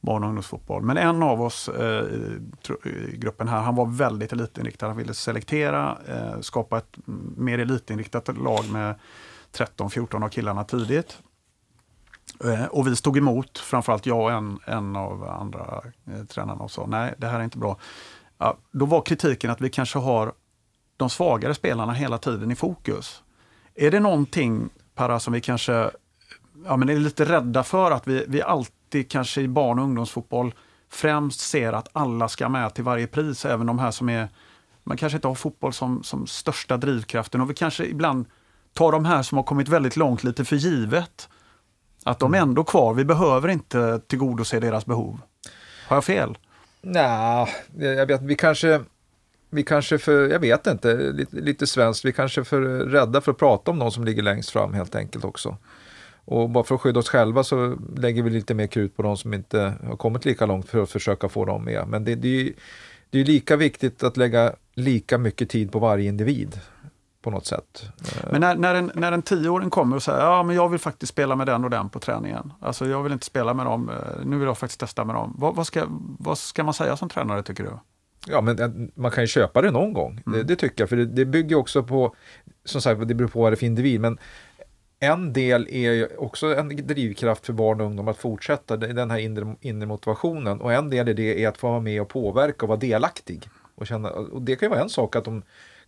[0.00, 0.82] barn och ungdomsfotboll.
[0.82, 2.04] Men en av oss eh,
[2.84, 4.86] i gruppen här, han var väldigt elitinriktad.
[4.86, 6.98] Han ville selektera, eh, skapa ett
[7.36, 8.94] mer elitinriktat lag med
[9.52, 11.18] 13-14 av killarna tidigt.
[12.44, 16.70] Eh, och vi stod emot, framförallt jag och en, en av andra eh, tränarna och
[16.70, 17.78] sa nej, det här är inte bra.
[18.38, 20.32] Ja, då var kritiken att vi kanske har
[20.96, 23.22] de svagare spelarna hela tiden i fokus.
[23.74, 25.90] Är det någonting, Para, som vi kanske
[26.64, 30.54] ja, men är lite rädda för att vi, vi alltid kanske i barn och ungdomsfotboll
[30.90, 34.28] främst ser att alla ska med till varje pris, även de här som är
[34.84, 38.26] man kanske inte har fotboll som, som största drivkraften och vi kanske ibland
[38.72, 41.28] tar de här som har kommit väldigt långt lite för givet.
[42.04, 45.20] Att de är ändå kvar, vi behöver inte tillgodose deras behov.
[45.88, 46.38] Har jag fel?
[46.80, 48.80] Nej, jag vet vi kanske,
[49.50, 53.32] vi kanske för, jag vet inte, lite, lite svenskt, vi kanske är för rädda för
[53.32, 55.56] att prata om någon som ligger längst fram helt enkelt också.
[56.24, 59.16] Och bara för att skydda oss själva så lägger vi lite mer krut på de
[59.16, 61.88] som inte har kommit lika långt för att försöka få dem med.
[61.88, 62.52] Men det, det är ju
[63.10, 66.60] det är lika viktigt att lägga lika mycket tid på varje individ
[67.24, 67.82] på något sätt.
[68.30, 71.12] Men när, när, en, när en tioåring kommer och säger ja men jag vill faktiskt
[71.12, 72.52] spela med den och den på träningen.
[72.60, 75.34] Alltså jag vill inte spela med dem, eh, nu vill jag faktiskt testa med dem.
[75.38, 75.84] Vad, vad, ska,
[76.18, 77.70] vad ska man säga som tränare tycker du?
[78.26, 80.22] Ja, men eh, man kan ju köpa det någon gång.
[80.26, 80.38] Mm.
[80.38, 82.14] Det, det, tycker jag, för det, det bygger också på,
[82.64, 84.18] som sagt, det beror på vad det är för individ, men
[85.00, 89.56] en del är också en drivkraft för barn och ungdom att fortsätta, den här inre,
[89.60, 90.60] inre motivationen.
[90.60, 93.48] Och en del i det är att få vara med och påverka och vara delaktig.
[93.74, 95.42] Och, känna, och det kan ju vara en sak att de,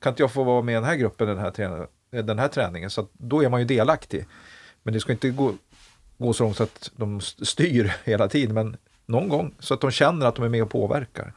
[0.07, 2.49] kan inte jag få vara med i den här gruppen den här, träning, den här
[2.49, 2.90] träningen?
[2.90, 4.27] Så då är man ju delaktig.
[4.83, 5.53] Men det ska inte gå,
[6.19, 9.90] gå så långt så att de styr hela tiden, men någon gång så att de
[9.90, 11.33] känner att de är med och påverkar.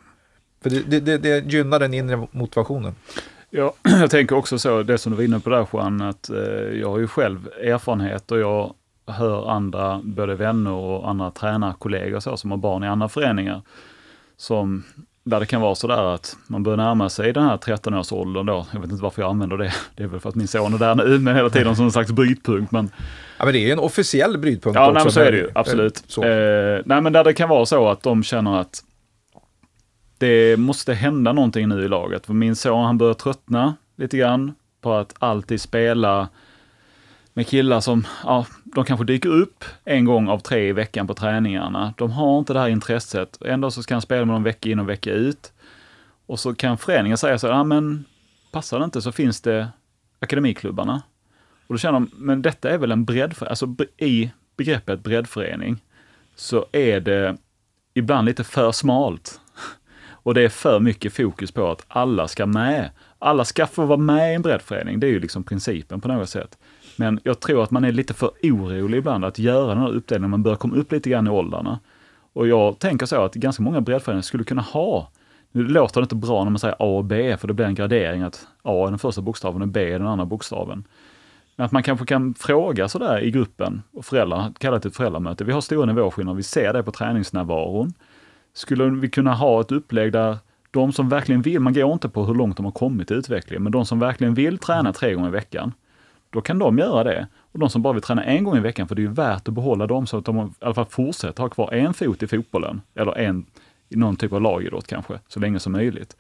[0.62, 2.96] För det, det, det gynnar den inre motivationen.
[3.50, 6.38] Ja, jag tänker också så, det som du var inne på där Juan, att eh,
[6.80, 8.74] jag har ju själv erfarenhet och jag
[9.06, 13.62] hör andra, både vänner och andra tränarkollegor så, som har barn i andra föreningar,
[14.38, 14.84] som,
[15.24, 18.66] där det kan vara sådär att man börjar närma sig den här 13-årsåldern då.
[18.74, 19.74] Jag vet inte varför jag använder det.
[19.96, 21.92] Det är väl för att min son är där nu, men hela tiden som en
[21.92, 22.72] slags brytpunkt.
[22.72, 22.92] Men...
[23.38, 25.06] Ja, men det är ju en officiell brytpunkt ja, också.
[25.06, 26.18] Ja, så är det ju, absolut.
[26.18, 26.24] Eh,
[26.86, 28.84] nej, men där det kan vara så att de känner att
[30.18, 32.26] det måste hända någonting nu i laget.
[32.26, 36.30] För min son han börjar tröttna lite grann på att alltid spela
[37.40, 41.14] med killar som, ja, de kanske dyker upp en gång av tre i veckan på
[41.14, 41.94] träningarna.
[41.98, 43.42] De har inte det här intresset.
[43.46, 45.54] Ändå så ska han spela med dem vecka in och vecka ut.
[46.26, 48.06] Och så kan föreningen säga så här, ja men
[48.52, 49.68] passar det inte så finns det
[50.20, 51.02] akademiklubbarna.
[51.68, 55.84] Och då känner de, men detta är väl en breddförening, alltså i begreppet breddförening
[56.36, 57.38] så är det
[57.94, 59.40] ibland lite för smalt.
[60.10, 62.90] Och det är för mycket fokus på att alla ska med.
[63.20, 65.00] Alla ska få vara med i en breddförening.
[65.00, 66.58] Det är ju liksom principen på något sätt.
[67.00, 70.30] Men jag tror att man är lite för orolig ibland att göra den här uppdelningen.
[70.32, 71.80] Man börjar komma upp lite grann i åldrarna.
[72.34, 75.10] Och jag tänker så att ganska många breddföreningar skulle kunna ha
[75.52, 77.76] nu låter det inte bra när man säger A och B, för det blir en
[77.76, 80.84] gradering att A är den första bokstaven och B är den andra bokstaven.
[81.56, 85.44] Men att man kanske kan fråga sådär i gruppen, och föräldrar, kalla det ett föräldramöte.
[85.44, 87.94] Vi har stora nivåskillnader, vi ser det på träningsnärvaron.
[88.54, 90.38] Skulle vi kunna ha ett upplägg där
[90.72, 93.64] de som verkligen vill, man går inte på hur långt de har kommit i utvecklingen,
[93.64, 95.74] men de som verkligen vill träna tre gånger i veckan,
[96.30, 97.28] då kan de göra det.
[97.52, 99.48] Och de som bara vill träna en gång i veckan, för det är ju värt
[99.48, 102.28] att behålla dem så att de i alla fall fortsätter ha kvar en fot i
[102.28, 103.46] fotbollen, eller en
[103.90, 106.18] i någon typ av lagidrott kanske, så länge som möjligt.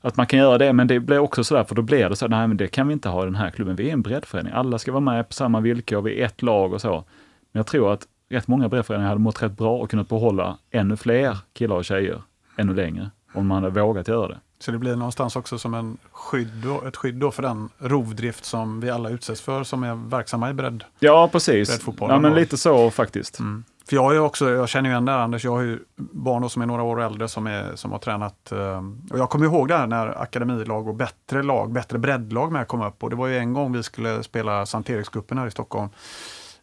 [0.00, 2.28] Att man kan göra det, men det blir också sådär, för då blir det så,
[2.28, 4.52] nej men det kan vi inte ha i den här klubben, vi är en breddförening,
[4.52, 7.04] alla ska vara med på samma villkor, vi är ett lag och så.
[7.52, 10.96] Men jag tror att rätt många breddföreningar hade mått rätt bra och kunnat behålla ännu
[10.96, 12.22] fler killar och tjejer
[12.56, 14.38] ännu längre, om man hade vågat göra det.
[14.58, 18.80] Så det blir någonstans också som en skydd ett skydd då för den rovdrift som
[18.80, 20.84] vi alla utsätts för som är verksamma i bredd.
[20.98, 21.68] Ja, precis.
[22.10, 23.38] Ja, men lite så faktiskt.
[23.38, 23.64] Mm.
[23.88, 26.42] För jag, ju också, jag känner ju igen det här, Anders, jag har ju barn
[26.42, 28.52] då som är några år äldre som, är, som har tränat.
[28.52, 32.68] eh, Och jag kommer ihåg det här när akademilag och bättre lag, bättre breddlag med
[32.68, 33.02] kom upp.
[33.02, 35.88] Och det var ju en gång vi skulle spela Sankt Erikscupen här i Stockholm.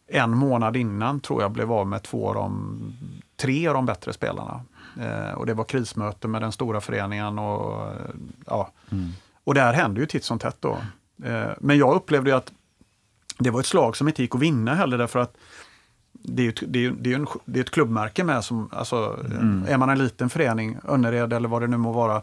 [0.08, 2.78] En månad innan tror jag blev av med två av de,
[3.42, 4.60] tre av de bättre spelarna.
[5.00, 7.96] Eh, och det var krismöte med den stora föreningen och eh,
[8.46, 8.70] ja.
[8.90, 9.08] Mm.
[9.44, 10.78] Och där hände ju titt som tätt då.
[11.24, 12.52] Eh, men jag upplevde att
[13.38, 15.36] det var ett slag som inte gick att vinna heller därför att
[16.12, 18.68] det är ju ett, det är, det är, en, det är ett klubbmärke med som,
[18.72, 19.64] alltså, Mm.
[19.68, 22.22] är man en liten förening, Önnered eller vad det nu må vara,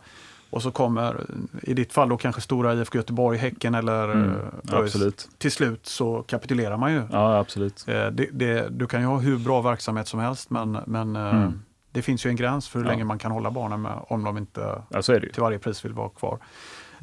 [0.49, 1.25] och så kommer,
[1.63, 4.39] i ditt fall då kanske stora IFK Göteborg, Häcken eller Mm, mm,
[4.71, 5.29] absolut.
[5.37, 7.01] till slut så kapitulerar man ju.
[7.11, 7.85] Ja, absolut.
[7.87, 11.35] Eh, Det, det, du kan ju ha hur bra verksamhet som helst men, men eh,
[11.35, 11.61] Mm.
[11.91, 12.91] det finns ju en gräns för hur Ja.
[12.91, 15.31] länge man kan hålla barnen med om de inte Ja, så är det ju.
[15.33, 16.39] till varje pris vill vara kvar.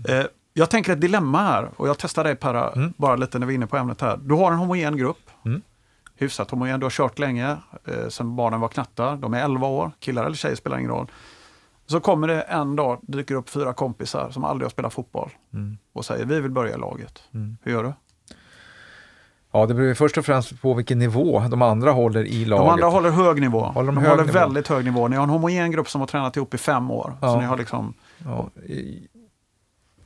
[0.09, 2.93] Eh, jag tänker ett dilemma här och jag testar dig Perra, Mm.
[2.97, 4.17] bara lite när vi är inne på ämnet här.
[4.23, 5.63] Du har en homogen grupp, Mm.
[6.19, 9.91] hyfsat homogen, du har kört länge, eh, sedan barnen var knattar, de är 11 år,
[10.01, 11.07] killar eller tjejer spelar ingen roll.
[11.87, 15.79] Så kommer det en dag, dyker upp fyra kompisar som aldrig har spelat fotboll Mm.
[15.93, 17.23] och säger vi vill börja i laget.
[17.35, 17.57] Mm.
[17.63, 17.93] Hur gör du?
[19.53, 22.67] Ja, det beror först och främst på vilken nivå de andra håller i laget.
[22.67, 23.61] De andra håller hög nivå.
[23.61, 24.39] Håller de de hög håller nivå?
[24.39, 25.09] väldigt hög nivå.
[25.09, 27.13] Ni har en homogen grupp som har tränat ihop i fem år.
[27.21, 27.41] Så Ja.
[27.41, 27.95] ni har liksom,
[28.25, 28.49] Ja,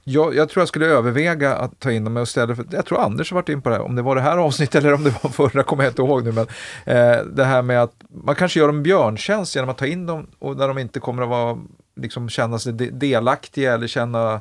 [0.04, 3.30] jag, jag tror jag skulle överväga att ta in dem istället för, jag tror Anders
[3.30, 5.14] har varit in på det här, om det var det här avsnittet eller om det
[5.22, 6.46] var förra kommer jag inte ihåg nu, men
[6.84, 10.06] eh, det här med att man kanske gör dem en björntjänst genom att ta in
[10.06, 11.58] dem och där de inte kommer att vara,
[11.96, 14.40] liksom känna sig delaktiga eller känna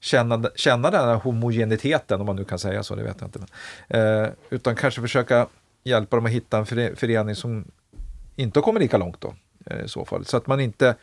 [0.00, 3.38] Känna, känna den här homogeniteten, om man nu kan säga så, det vet jag inte.
[3.38, 5.46] Men, eh, utan kanske försöka
[5.84, 6.66] hjälpa dem att hitta en
[6.96, 7.64] förening som
[8.36, 9.34] inte har kommit lika långt då,
[9.66, 10.24] eh, i så fall.
[10.24, 10.94] Så att man inte,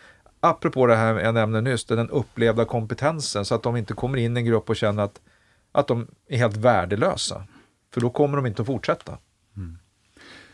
[0.43, 4.37] apropå det här jag nämnde nyss, den upplevda kompetensen, så att de inte kommer in
[4.37, 5.21] i en grupp och känner att,
[5.71, 7.43] att de är helt värdelösa.
[7.93, 9.17] För då kommer de inte att fortsätta.
[9.57, 9.77] Mm.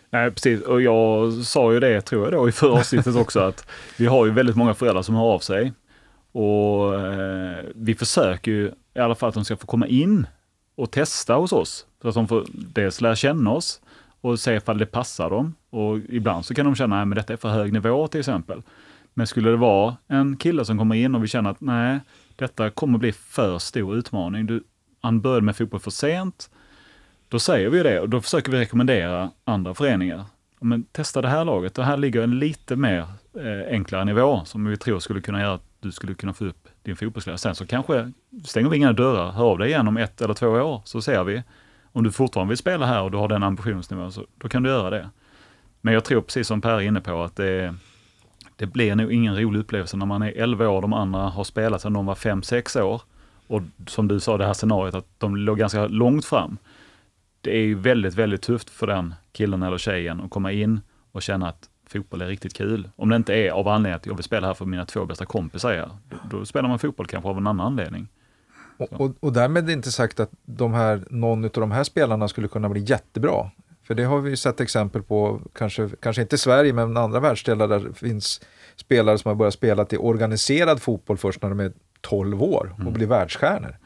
[0.09, 0.61] Nej, precis.
[0.61, 4.25] Och jag sa ju det, tror jag då, i förra avsnittet också, att vi har
[4.25, 5.73] ju väldigt många föräldrar som hör av sig.
[6.31, 10.27] Och eh, vi försöker ju i alla fall att de ska få komma in
[10.75, 11.85] och testa hos oss.
[12.01, 13.81] Så att de får dels lära känna oss
[14.21, 15.55] och se ifall det passar dem.
[15.69, 18.61] Och ibland så kan de känna, att detta är för hög nivå till exempel.
[19.19, 21.99] Men skulle det vara en kille som kommer in och vi känner att nej,
[22.35, 24.45] detta kommer bli för stor utmaning.
[24.45, 24.63] Du,
[25.01, 26.49] han började med fotboll för sent.
[27.29, 30.25] Då säger vi det och då försöker vi rekommendera andra föreningar.
[30.59, 32.99] Men testa det här laget, det här ligger en lite mer
[33.33, 36.67] eh, enklare nivå som vi tror skulle kunna göra att du skulle kunna få upp
[36.83, 37.37] din fotbollskarriär.
[37.37, 38.11] Sen så kanske
[38.45, 41.23] stänger vi inga dörrar, hör av dig igen om ett eller två år så ser
[41.23, 41.43] vi.
[41.91, 44.69] Om du fortfarande vill spela här och du har den ambitionsnivån, så då kan du
[44.69, 45.09] göra det.
[45.81, 47.75] Men jag tror precis som Per är inne på att det, är
[48.59, 51.43] det blir nog ingen rolig upplevelse när man är 11 år och de andra har
[51.43, 53.01] spelat sedan de var 5-6 år.
[53.47, 56.57] Och som du sa, det här scenariot att de låg ganska långt fram.
[57.41, 61.21] Det är ju väldigt, väldigt tufft för den killen eller tjejen att komma in och
[61.21, 62.89] känna att fotboll är riktigt kul.
[62.95, 65.25] Om det inte är av anledning att jag vill spela här för mina två bästa
[65.25, 65.89] kompisar är här.
[66.09, 68.07] Då, då spelar man fotboll kanske av en annan anledning.
[68.77, 72.27] Och, och, och därmed är inte sagt att de här, någon av de här spelarna
[72.27, 73.49] skulle kunna bli jättebra.
[73.89, 77.19] För det har vi ju sett exempel på, kanske, kanske inte i Sverige, men andra
[77.19, 78.41] världsdelar där det finns
[78.75, 81.71] spelare som har börjat spela till organiserad fotboll först när de är
[82.01, 83.77] 12 år och blir världsstjärnor.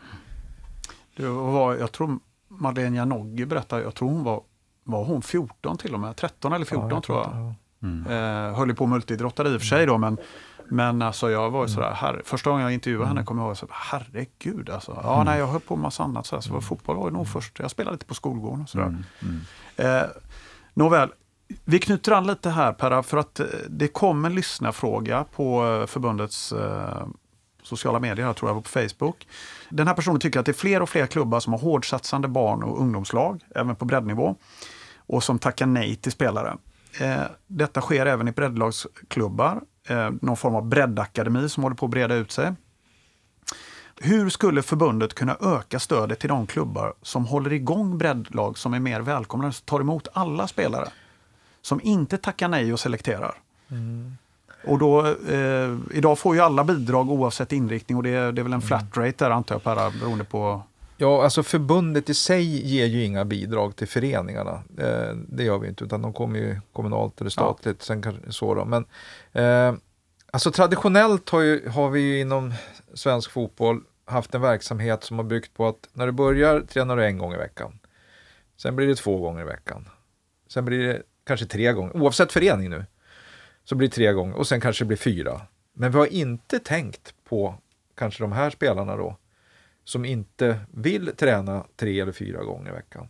[1.18, 4.42] det var, jag tror Madeleine Janogy berättade, jag tror hon var,
[4.84, 7.30] var hon 14 till och med, 13 eller 14 Ja, tror jag.
[7.34, 7.56] Ja.
[7.88, 8.08] Mm.
[8.08, 10.18] Eh, höll ju på med multidrottare i och för sig då, men,
[10.70, 13.58] men alltså jag var ju sådär, herre, första gången jag intervjuade henne kom jag ihåg,
[13.58, 15.00] så, herregud alltså.
[15.04, 17.28] Ja, nej, jag höll på med massa annat sådär, så var fotboll var ju nog
[17.28, 17.60] först.
[17.60, 18.86] Jag spelade lite på skolgården och sådär.
[18.86, 19.04] Mm.
[19.22, 19.42] Mm.
[19.78, 20.04] Eh,
[20.74, 21.10] nåväl,
[21.66, 25.86] vi knyter an lite här Perra, för att eh, det kom en lyssnarfråga på eh,
[25.86, 27.08] förbundets eh,
[27.64, 29.28] sociala medier, jag tror jag var på Facebook.
[29.70, 32.64] Den här personen tycker att det är fler och fler klubbar som har hårdsatsande barn
[32.64, 34.36] och ungdomslag, även på breddnivå,
[34.98, 36.58] och som tackar nej till spelare.
[37.00, 41.92] Eh, detta sker även i breddlagsklubbar, eh, någon form av breddakademi som håller på att
[41.92, 42.54] breda ut sig.
[44.02, 48.80] Hur skulle förbundet kunna öka stödet till de klubbar som håller igång breddlag som är
[48.80, 50.88] mer välkomna, som tar emot alla spelare?
[51.62, 53.36] Som inte tackar nej och selekterar.
[54.68, 58.44] Och då, eh, idag får ju alla bidrag oavsett inriktning och det, är- det är
[58.44, 60.64] väl en flat rate där antar jag Per, beroende på...
[60.98, 64.52] Ja, alltså förbundet i sig ger ju inga bidrag till föreningarna.
[64.78, 67.82] Eh, det gör vi inte, utan de kommer ju kommunalt eller statligt.
[67.82, 68.66] Sen kanske så då.
[68.66, 68.86] Men
[69.34, 69.74] eh,
[70.32, 72.54] alltså traditionellt har, ju, har vi ju inom
[72.94, 77.06] svensk fotboll haft en verksamhet som har byggt på att när du börjar tränar du
[77.06, 77.80] en gång i veckan.
[78.58, 79.90] Sen blir det två gånger i veckan.
[80.48, 82.86] Sen blir det kanske tre gånger, oavsett förening nu.
[83.64, 85.42] Så blir det tre gånger och sen kanske det blir fyra.
[85.74, 87.56] Men vi har inte tänkt på
[87.96, 89.18] kanske de här spelarna då
[89.84, 93.08] som inte vill träna tre eller fyra gånger i veckan.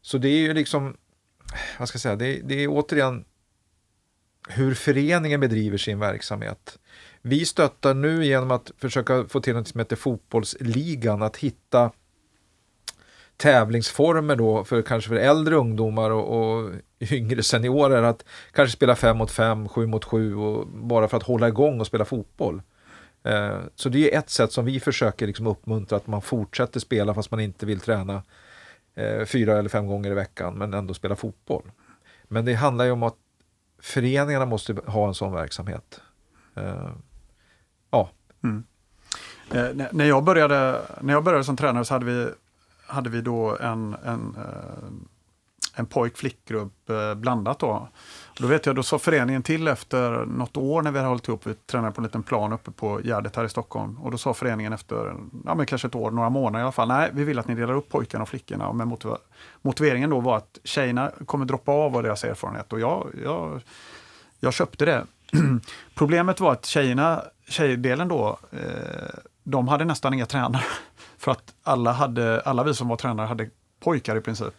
[0.00, 0.96] Så det är ju liksom,
[1.78, 3.24] vad ska jag säga, det, är- det är återigen
[4.48, 6.78] hur föreningen bedriver sin verksamhet.
[7.26, 11.90] Vi stöttar nu genom att försöka få till något som heter fotbollsligan, att hitta
[13.36, 16.70] tävlingsformer då för kanske för äldre ungdomar och, och
[17.12, 21.22] yngre seniorer att kanske spela fem mot fem, sju mot sju och bara för att
[21.22, 22.62] hålla igång och spela fotboll.
[23.22, 27.14] Eh, Så det är ett sätt som vi försöker liksom uppmuntra att man fortsätter spela
[27.14, 28.22] fast man inte vill träna
[28.94, 31.70] eh, fyra eller fem gånger i veckan men ändå spela fotboll.
[32.24, 33.16] Men det handlar ju om att
[33.80, 36.00] föreningarna måste ha en sån verksamhet.
[36.56, 36.90] Eh,
[38.44, 38.64] Mm.
[39.50, 42.28] Eh, när- jag började, när jag började som tränare så hade vi,
[42.86, 44.84] hade vi då en, en, eh,
[45.76, 47.58] en pojk-flickgrupp eh, blandat.
[47.58, 47.88] Då.
[48.24, 51.28] Och då vet jag, då sa föreningen till efter något år när vi hade hållit
[51.28, 53.98] ihop, vi tränade på en liten plan uppe på Gärdet här i Stockholm.
[53.98, 56.88] Och då sa föreningen efter ja, men kanske ett år, några månader i alla fall,
[56.88, 58.72] nej vi vill att ni delar upp pojkarna och flickorna.
[58.72, 59.16] Men motiv-
[59.62, 62.72] motiveringen då var att tjejerna kommer droppa av av deras erfarenhet.
[62.72, 63.60] Och jag, jag,
[64.40, 65.04] jag köpte det.
[65.94, 70.62] Problemet var att tjejerna, tjejdelen då, eh, de hade nästan inga tränare.
[71.18, 74.54] För att alla, hade, alla vi som var tränare hade pojkar i princip.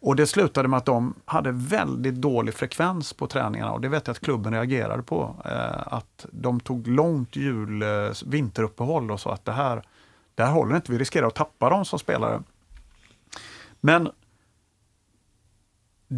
[0.00, 4.06] Och det slutade med att de hade väldigt dålig frekvens på träningarna och det vet
[4.06, 5.36] jag att klubben reagerade på.
[5.44, 7.88] Eh, att de tog långt jul, eh,
[8.26, 9.82] vinteruppehåll och så att det här,
[10.34, 12.42] det här håller inte, vi riskerar att tappa dem som spelare.
[13.80, 14.10] Men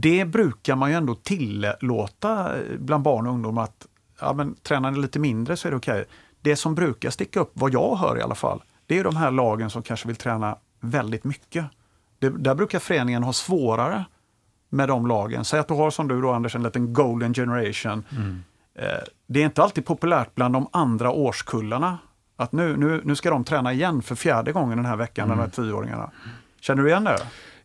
[0.01, 3.87] det brukar man ju ändå tillåta eh, bland barn och ungdomar att
[4.21, 6.05] ja, men, tränar ni lite mindre så är det okej.
[6.41, 9.31] Det som brukar sticka upp, vad jag hör i alla fall, det är de här
[9.31, 11.67] lagen som kanske vill träna väldigt mycket.
[12.19, 14.05] Det, där brukar föreningen ha svårare
[14.69, 15.45] med de lagen.
[15.45, 18.05] Säg att du har som du då Anders, en liten golden generation.
[18.75, 18.87] Eh,
[19.27, 21.99] det är inte alltid populärt bland de andra årskullarna
[22.37, 25.39] att nu, nu, nu ska de träna igen för fjärde gången den här veckan, de
[25.39, 26.11] här tioåringarna.
[26.61, 27.19] Känner du igen det?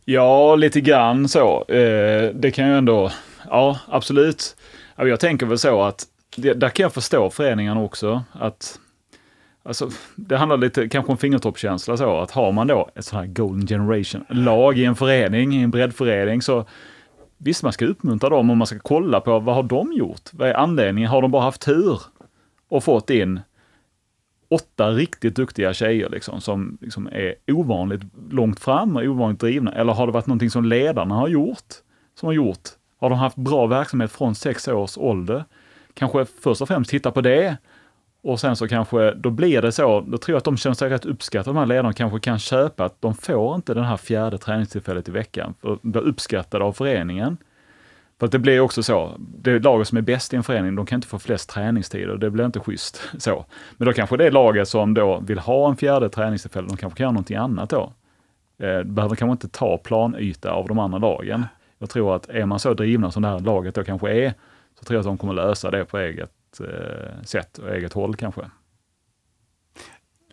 [0.04, 1.64] Ja, lite grann så.
[1.68, 3.10] Eh, det kan ju ändå,
[3.50, 4.56] ja absolut.
[4.96, 8.22] Jag tänker väl så att, det, där kan jag förstå föreningarna också.
[8.32, 8.78] Att,
[9.62, 13.32] alltså, det handlar lite kanske om fingertoppskänsla så, att har man då ett sånt här
[13.32, 16.64] golden generation lag i en förening, i en breddförening, så
[17.38, 20.30] visst man ska uppmuntra dem och man ska kolla på vad har de gjort?
[20.32, 21.10] Vad är anledningen?
[21.10, 22.00] Har de bara haft tur
[22.68, 23.40] och fått in
[24.52, 29.72] åtta riktigt duktiga tjejer liksom, som liksom är ovanligt långt fram och ovanligt drivna?
[29.72, 31.74] Eller har det varit någonting som ledarna har gjort?
[32.14, 32.68] Som har gjort?
[33.00, 35.44] Har de haft bra verksamhet från sex års ålder?
[35.94, 37.56] Kanske först och främst titta på det.
[38.22, 40.90] Och sen så kanske, då blir det så, då tror jag att de känner sig
[40.90, 44.38] rätt uppskattade, de här ledarna kanske kan köpa att de får inte den här fjärde
[44.38, 47.36] träningstillfället i veckan, för de blir uppskattade av föreningen.
[48.22, 50.86] För att det blir också så, det laget som är bäst i en förening, de
[50.86, 53.44] kan inte få flest träningstider, det blir inte schysst så.
[53.76, 57.04] Men då kanske det laget som då vill ha en fjärde träningstillfälle, de kanske kan
[57.04, 57.92] göra någonting annat då.
[58.58, 61.44] Eh, behöver kanske inte ta planyta av de andra lagen.
[61.78, 64.34] Jag tror att är man så drivna som det här laget då kanske är,
[64.78, 68.16] så tror jag att de kommer lösa det på eget eh, sätt och eget håll
[68.16, 68.42] kanske.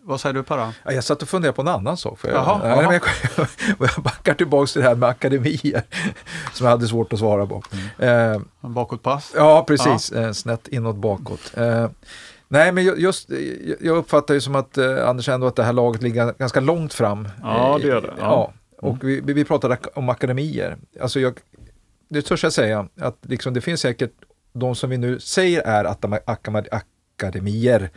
[0.03, 0.73] Vad säger du Parra?
[0.85, 2.19] Ja, Jag satt och funderade på en annan sak.
[2.19, 3.47] För jag, Jaha, nej, men jag,
[3.95, 5.83] jag backar tillbaka till det här med akademier,
[6.53, 7.63] som jag hade svårt att svara på.
[7.97, 8.33] Mm.
[8.35, 9.33] Eh, En bakåtpass?
[9.35, 10.11] ja, precis.
[10.11, 11.51] Eh, snett inåt bakåt.
[11.57, 11.89] Eh,
[12.47, 13.29] nej, men ju- just,
[13.81, 16.93] jag uppfattar ju som att eh, Anders ändå att det här laget ligger ganska långt
[16.93, 17.27] fram.
[17.41, 18.13] Ja, Eh, det gör det.
[18.19, 18.53] Ja.
[18.81, 18.87] Ja.
[18.87, 20.77] Och vi, vi vi pratade om akademier.
[21.01, 21.39] Alltså jag,
[22.09, 24.11] det törs jag säga, att liksom det finns säkert
[24.53, 26.81] de som vi nu säger är atama- akama-
[27.17, 27.89] akademier.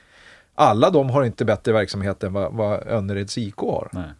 [0.62, 3.88] Alla de har inte bättre verksamhet än vad, vad Önnereds IK har.
[3.92, 4.10] Nej.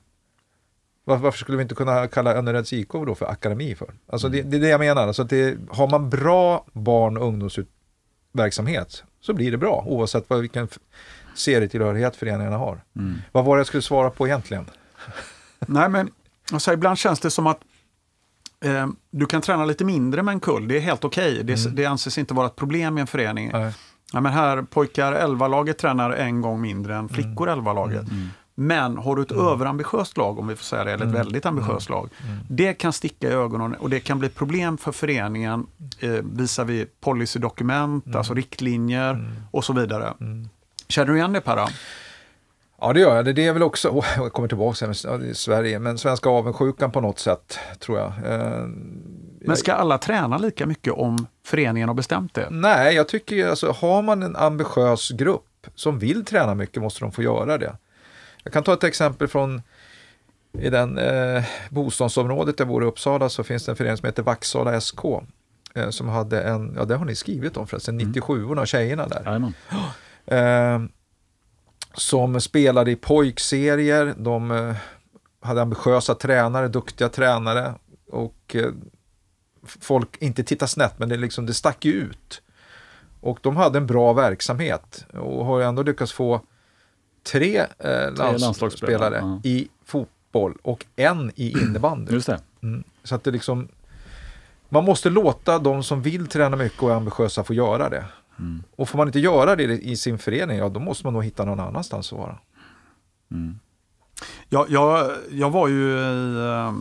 [1.05, 3.95] Var, varför skulle vi inte kunna kalla Önnereds IK då för akademi för?
[4.13, 4.37] Alltså Mm.
[4.43, 5.07] det, det är det jag menar.
[5.07, 10.69] Alltså det, har man bra barn och ungdomsverksamhet så blir det bra oavsett vad, vilken
[11.35, 12.81] serietillhörighet föreningarna har.
[12.97, 13.15] Mm.
[13.33, 14.71] Vad var det jag skulle svara på egentligen?
[15.67, 16.11] Nej, men
[16.53, 17.61] alltså, ibland känns det som att
[18.65, 20.69] eh, du kan träna lite mindre med en kull.
[20.69, 21.45] Det är helt okej.
[21.45, 23.51] Det, det anses inte vara ett problem i en förening.
[23.53, 23.73] Nej.
[24.13, 28.07] Ja, men här, pojkar 11-laget tränar en gång mindre än flickor 11-laget.
[28.55, 29.47] Men har du ett Mm.
[29.47, 32.39] överambitiöst lag, om vi får säga det, eller ett väldigt ambitiöst lag, Mm.
[32.49, 35.67] det kan sticka i ögonen och det kan bli problem för föreningen
[36.01, 40.13] eh, visar vi policydokument, alltså riktlinjer och så vidare.
[40.21, 40.49] Mm.
[40.89, 41.69] Känner du igen det Perra?
[42.83, 43.35] Ja, det gör jag.
[43.35, 47.19] Det- är väl också, oh, jag kommer tillbaka till Sverige, men svenska avundsjukan på något
[47.19, 48.13] sätt, tror jag.
[48.25, 48.67] Eh,
[49.41, 52.47] Men ska alla träna lika mycket om föreningen har bestämt det?
[52.51, 57.13] Nej, jag tycker alltså, har man en ambitiös grupp som vill träna mycket måste de
[57.13, 57.77] få göra det.
[58.45, 59.63] Jag kan ta ett exempel från
[60.59, 64.23] i den eh, bostadsområdet jag bor i Uppsala så finns det en förening som heter
[64.23, 65.05] Vaxala SK.
[65.75, 69.53] Eh, som hade en, ja det har ni skrivit om förresten, 97orna, tjejerna där.
[70.27, 70.79] Eh,
[71.95, 74.75] som spelade i pojkserier, de eh,
[75.41, 77.75] hade ambitiösa tränare, duktiga tränare
[78.11, 78.71] och eh,
[79.81, 82.43] folk, inte titta snett, men det, liksom, det stack ju ut.
[83.21, 86.41] Och de hade en bra verksamhet och har ändå lyckats få
[87.23, 89.41] tre, eh, landslagsspelare, landslagsspelare ja.
[89.45, 92.13] i fotboll och en i innebandy.
[92.13, 92.41] Just det.
[92.63, 92.85] Mm.
[93.05, 93.69] Så att det liksom,
[94.69, 98.05] man måste låta de som vill träna mycket och är ambitiösa få göra det.
[98.39, 98.63] Mm.
[98.77, 101.45] Och får man inte göra det i sin förening, ja då måste man nog hitta
[101.45, 102.39] någon annanstans att vara.
[103.31, 103.59] Mm.
[104.49, 106.75] Jag, jag, jag var ju i, eh,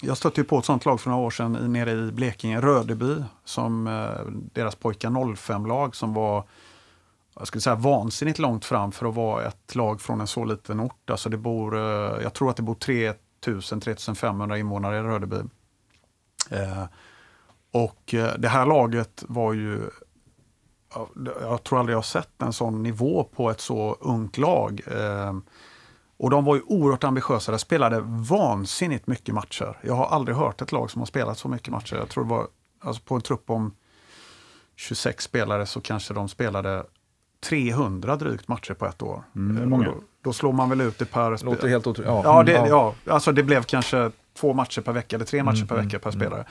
[0.00, 3.14] jag stötte ju på ett sånt lag för några år sedan nere i Blekinge, Rödeby,
[3.44, 6.44] som eh, deras pojkar 05-lag som var
[7.38, 10.80] jag skulle säga vansinnigt långt fram för att vara ett lag från en så liten
[10.80, 11.10] ort.
[11.10, 15.36] Alltså det bor, eh, jag tror att det bor 3000-3500 invånare i Rödeby.
[16.50, 16.84] Eh,
[17.72, 19.90] och det här laget var ju,
[21.40, 24.80] jag tror aldrig jag har sett en sån nivå på ett så ungt lag.
[24.86, 25.36] Eh,
[26.18, 27.52] och de var ju oerhört ambitiösa.
[27.52, 29.78] De spelade vansinnigt mycket matcher.
[29.82, 31.96] Jag har aldrig hört ett lag som har spelat så mycket matcher.
[31.96, 32.46] Jag tror det var
[32.80, 33.74] alltså på en trupp om
[34.76, 36.84] 26 spelare så kanske de spelade
[37.48, 39.22] 300 drygt matcher på ett år.
[39.36, 39.84] Mm, många.
[39.84, 42.08] Då, då slår man väl ut det per låter helt otroligt.
[42.08, 42.94] Ja, Ja, det, ja.
[43.06, 45.98] alltså det blev kanske två matcher per vecka eller tre matcher Mm, per mm, vecka
[45.98, 46.44] per mm, spelare.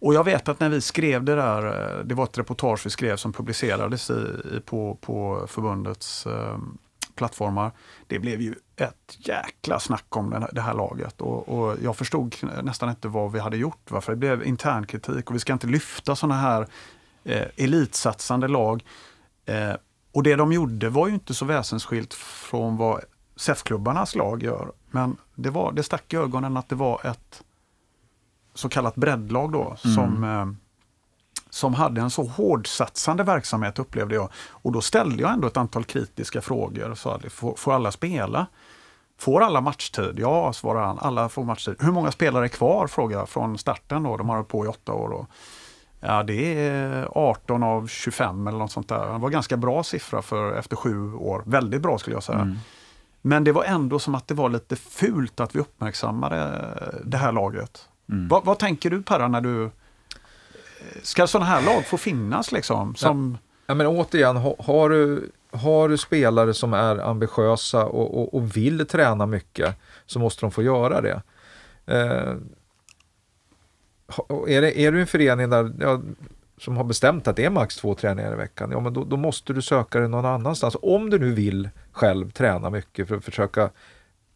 [0.00, 2.90] Och jag vet att när vi skrev det där, eh, det var ett reportage vi
[2.90, 4.26] skrev som publicerades i,
[4.56, 6.58] i, på, på förbundets eh,
[7.14, 7.72] plattformar.
[8.06, 11.96] Det blev ju ett jäkla snack om den här, det här laget och, och jag
[11.96, 13.90] förstod nästan inte vad vi hade gjort.
[13.90, 16.66] Varför det blev internkritik och vi ska inte lyfta sådana här
[17.24, 18.84] eh, elitsatsande lag.
[19.46, 19.74] Eh,
[20.12, 23.00] och det de gjorde var ju inte så väsensskilt från vad
[23.36, 24.72] SEF-klubbarnas lag gör.
[24.90, 27.42] Men det, var, det stack i ögonen att det var ett
[28.54, 30.46] så kallat breddlag då som, eh,
[31.50, 34.28] som hade en så hårdsatsande verksamhet upplevde jag.
[34.50, 36.94] Och då ställde jag ändå ett antal kritiska frågor.
[36.94, 38.46] Så får, får alla spela?
[39.18, 40.14] Får alla matchtid?
[40.18, 40.98] Ja, svarar han.
[40.98, 41.76] Alla får matchtid.
[41.78, 42.86] Hur många spelare är kvar?
[42.86, 44.02] frågar jag från starten.
[44.02, 44.16] Då.
[44.16, 45.10] De har hållit på i åtta år.
[45.10, 45.26] Och,
[46.00, 49.12] ja, det är 18 av 25 eller något sånt där.
[49.12, 51.42] Det var ganska bra siffra för efter sju år.
[51.46, 52.38] Väldigt bra skulle jag säga.
[52.38, 52.58] Mm.
[53.22, 56.64] Men det var ändå som att det var lite fult att vi uppmärksammade
[57.04, 57.88] det här laget.
[58.10, 58.28] Mm.
[58.28, 59.70] Vad, vad tänker du Perra när du...
[61.02, 62.94] Ska sådana här lag få finnas liksom?
[62.94, 63.38] Som,
[63.70, 68.56] Ja, men återigen, ha, har, du, har du spelare som är ambitiösa och, och, och
[68.56, 71.22] vill träna mycket så måste de få göra det.
[71.86, 72.34] Eh,
[74.48, 76.00] är, det är du en förening där, ja,
[76.58, 79.16] som har bestämt att det är max två träningar i veckan, ja, men då, då
[79.16, 80.76] måste du söka dig någon annanstans.
[80.82, 83.70] Om du nu vill själv träna mycket för att försöka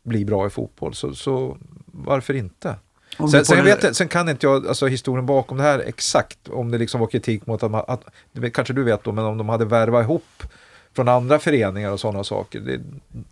[0.02, 2.76] bli bra i fotboll, så, så varför inte?
[3.16, 6.70] Sen, sen, en- vet, sen kan inte jag alltså, historien bakom det här exakt, om
[6.70, 8.04] det liksom var kritik mot att, man, att
[8.52, 10.42] kanske du vet då, men om de hade värvat ihop
[10.94, 12.80] från andra föreningar och sådana saker, det,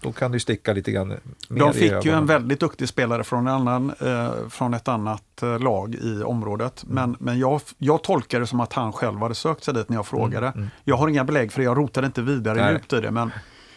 [0.00, 1.14] då kan det ju sticka lite grann
[1.48, 5.58] De fick ju en väldigt duktig spelare från, en annan, eh, från ett annat eh,
[5.58, 6.84] lag i området.
[6.84, 6.94] Mm.
[6.94, 9.96] Men, men jag, jag tolkar det som att han själv hade sökt sig dit när
[9.96, 10.46] jag frågade.
[10.46, 10.70] mm.
[10.84, 12.72] Jag har inga belägg för det, jag rotade inte vidare Nej.
[12.72, 13.10] djupt i det.
[13.10, 13.30] Men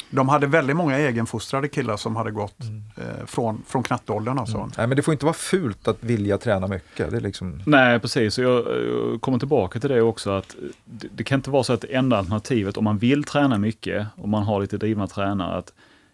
[0.10, 2.60] de hade väldigt många egenfostrade killar som hade gått
[2.98, 4.40] eh, från, från knatteåldern.
[4.40, 4.58] Alltså.
[4.58, 4.72] Mm.
[4.78, 7.12] Nej, men det får inte vara fult att vilja träna mycket.
[7.12, 7.62] Det är liksom...
[7.66, 8.38] Nej, precis.
[8.38, 11.82] Jag, jag kommer tillbaka till det också att det, det kan inte vara så att
[11.82, 15.74] det enda alternativet om man vill träna mycket och man har lite drivna tränare, att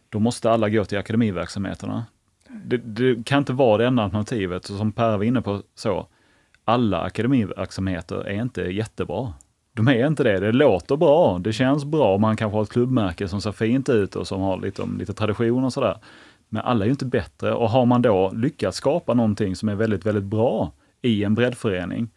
[0.10, 2.06] då måste alla gå till akademiverksamheterna.
[2.48, 4.66] Det, det kan inte vara det enda alternativet.
[4.66, 6.08] Så som Per var inne på, så
[6.66, 9.34] alla akademiverksamheter är inte jättebra.
[9.74, 10.40] De är inte det.
[10.40, 14.16] Det låter bra, det känns bra, man kanske har ett klubbmärke som ser fint ut
[14.16, 15.98] och som har lite, lite tradition och sådär.
[16.50, 19.76] Men alla är ju inte bättre och har man då lyckats skapa någonting som är
[19.76, 22.10] väldigt, väldigt bra i en breddförening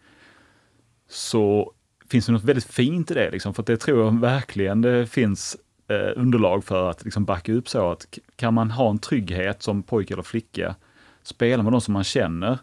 [1.09, 1.73] så
[2.11, 3.31] finns det något väldigt fint i det.
[3.31, 5.57] Liksom, för att det tror jag verkligen det finns
[5.89, 9.83] eh, underlag för att liksom, backa upp så att kan man ha en trygghet som
[9.83, 10.75] pojke eller flicka,
[11.23, 12.59] spela med de som man känner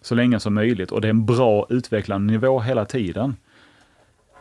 [0.00, 3.36] så länge som möjligt och det är en bra utvecklande nivå hela tiden,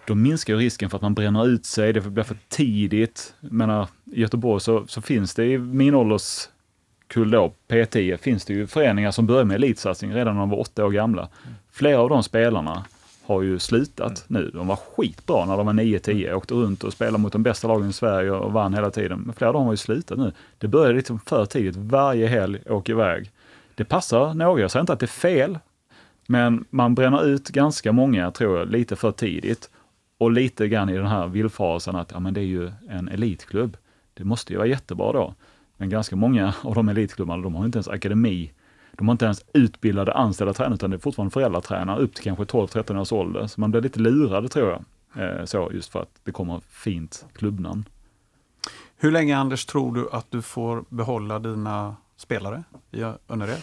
[0.08, 3.34] då minskar ju risken för att man bränner ut sig, det blir för tidigt.
[3.40, 6.48] Jag menar, I Göteborg så, så finns det i min ålders
[7.16, 10.60] årskull då, P10, finns det ju föreningar som börjar med elitsatsning redan när de var
[10.60, 11.30] åtta år gamla.
[11.72, 12.86] Flera av de spelarna
[13.26, 14.52] har ju slutat nu.
[14.54, 17.90] De var skitbra när de var 9-10, åkte runt och spelade mot de bästa lagen
[17.90, 19.20] i Sverige och vann hela tiden.
[19.20, 20.32] Men flera av dem har ju slutat nu.
[20.58, 23.32] Det började liksom för tidigt, varje helg åka iväg.
[23.76, 25.60] Det passar några, jag säger inte att det är fel,
[26.28, 29.70] men man bränner ut ganska många, tror jag, lite för tidigt.
[30.18, 33.78] Och lite grann i den här villfarelsen att ja, men det är ju en elitklubb.
[34.14, 35.36] Det måste ju vara jättebra då.
[35.78, 38.52] Men ganska många av de elitklubbarna, de har inte ens akademi.
[38.92, 42.44] De har inte ens utbildade anställda tränare, utan det är fortfarande föräldratränare upp till kanske
[42.44, 43.48] 12-13 års ålder.
[43.48, 44.84] Så man blir lite lurad tror jag.
[45.24, 47.86] Eh, så just för att det kommer fint klubbnamn.
[48.98, 53.62] Hur länge Anders tror du att du får behålla dina spelare i Önnered?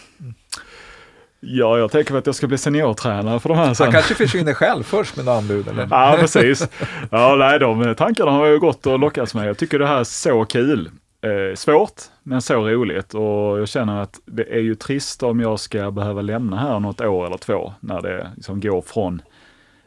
[1.45, 3.85] Ja, jag tänker att jag ska bli seniortränare för de här sen.
[3.85, 5.89] Han kanske försvinner själv först med anbud eller?
[5.91, 6.69] Ja, precis.
[7.11, 9.49] Ja, nej, de tankarna har jag gått och lockats med.
[9.49, 10.91] Jag tycker det här är så kul.
[11.25, 15.61] Eh, svårt, men så roligt och jag känner att det är ju trist om jag
[15.61, 19.23] ska behöva lämna här något år eller två när det liksom går från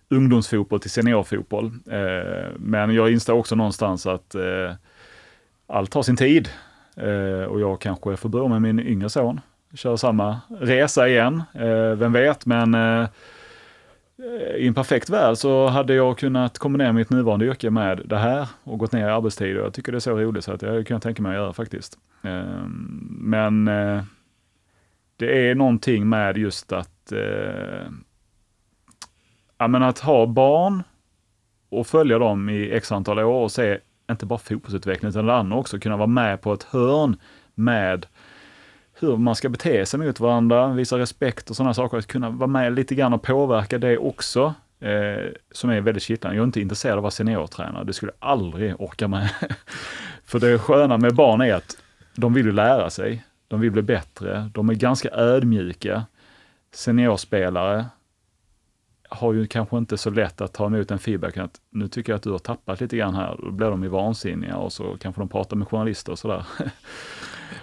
[0.10, 1.66] ungdomsfotboll till seniorfotboll.
[1.92, 4.74] Eh, men jag inser också någonstans att eh,
[5.68, 6.50] allt tar sin tid
[6.98, 9.42] eh, och jag kanske får börja med min yngre son,
[9.76, 13.08] köra samma resa igen, eh, vem vet, men eh,
[14.56, 18.48] i en perfekt värld så hade jag kunnat kombinera mitt nuvarande yrke med det här
[18.64, 19.58] och gått ner i arbetstid.
[19.58, 21.54] Och jag tycker det är så roligt så att jag kan tänka mig att göra
[21.54, 21.98] faktiskt.
[22.24, 24.04] Ehm, men eh,
[25.18, 27.88] det är någonting med just att, eh,
[29.58, 30.84] ja, men att ha barn
[31.70, 33.80] och följa dem i x antal år och se
[34.12, 37.18] inte bara fotbollsutvecklingen utan det andra också, kunna vara med på ett hörn
[37.56, 38.06] med
[39.00, 41.98] hur man ska bete sig mot varandra, visa respekt och sådana saker.
[41.98, 46.36] Att kunna vara med lite grann och påverka det också, eh, som är väldigt kittlande.
[46.36, 49.30] Jag är inte intresserad av att vara seniortränare, det skulle jag aldrig orka med.
[50.26, 51.78] För det sköna med barn är att
[52.16, 56.06] de vill ju lära sig, de vill bli bättre, de är ganska ödmjuka.
[56.74, 57.86] Seniorspelare
[59.10, 62.18] har ju kanske inte så lätt att ta emot en feedback att nu tycker jag
[62.18, 63.40] att du har tappat lite grann här.
[63.44, 66.46] Då blir de ju vansinniga och så kanske de pratar med journalister och sådär.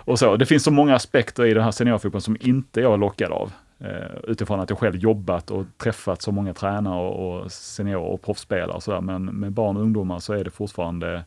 [0.05, 0.37] och så.
[0.37, 3.53] Det finns så många aspekter i den här seniorfotbollen som inte jag är lockad av.
[3.79, 8.23] Eh, utifrån att jag själv jobbat och träffat så många tränare och, och seniorer och
[8.23, 9.01] proffsspelare och sådär.
[9.01, 11.25] Men med barn och ungdomar så är det fortfarande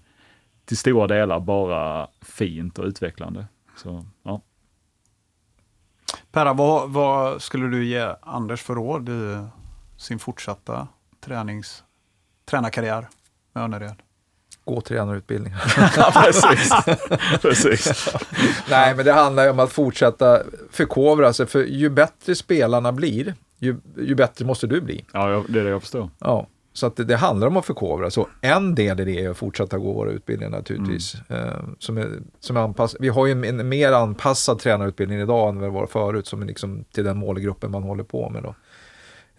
[0.65, 3.45] till stora delar bara fint och utvecklande.
[3.77, 4.41] Så, ja.
[6.31, 9.47] Perra, vad, vad skulle du ge Anders för råd i
[9.97, 10.87] sin fortsatta
[11.19, 11.83] tränings,
[12.45, 13.07] tränarkarriär
[13.53, 14.01] med Önnered?
[14.65, 15.53] Gå tränarutbildning.
[15.97, 16.71] ja, precis.
[17.41, 18.15] precis.
[18.69, 20.41] Nej, men det handlar ju om att fortsätta
[20.71, 25.05] förkovra sig, för ju bättre spelarna blir, ju, ju bättre måste du bli.
[25.11, 26.09] Ja, det är det jag förstår.
[26.19, 28.11] Ja, så att det, det handlar om att förkovra.
[28.11, 31.15] Så en del i det är att fortsätta gå våra utbildningar naturligtvis.
[31.29, 31.47] Mm.
[31.47, 35.49] Eh, som är, som är anpass, vi har ju en, en, mer anpassad tränarutbildning idag
[35.49, 38.43] än vad det var förut, som är liksom till den målgruppen man håller på med.
[38.43, 38.55] Då.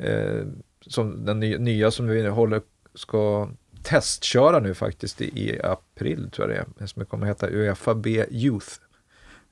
[0.05, 0.45] Eh,
[0.87, 2.61] som den nya, nya som vi håller,
[2.95, 3.49] ska
[3.87, 8.25] testköra nu faktiskt i, april, tror jag det är, som kommer att heta Uefa B
[8.31, 8.67] Youth.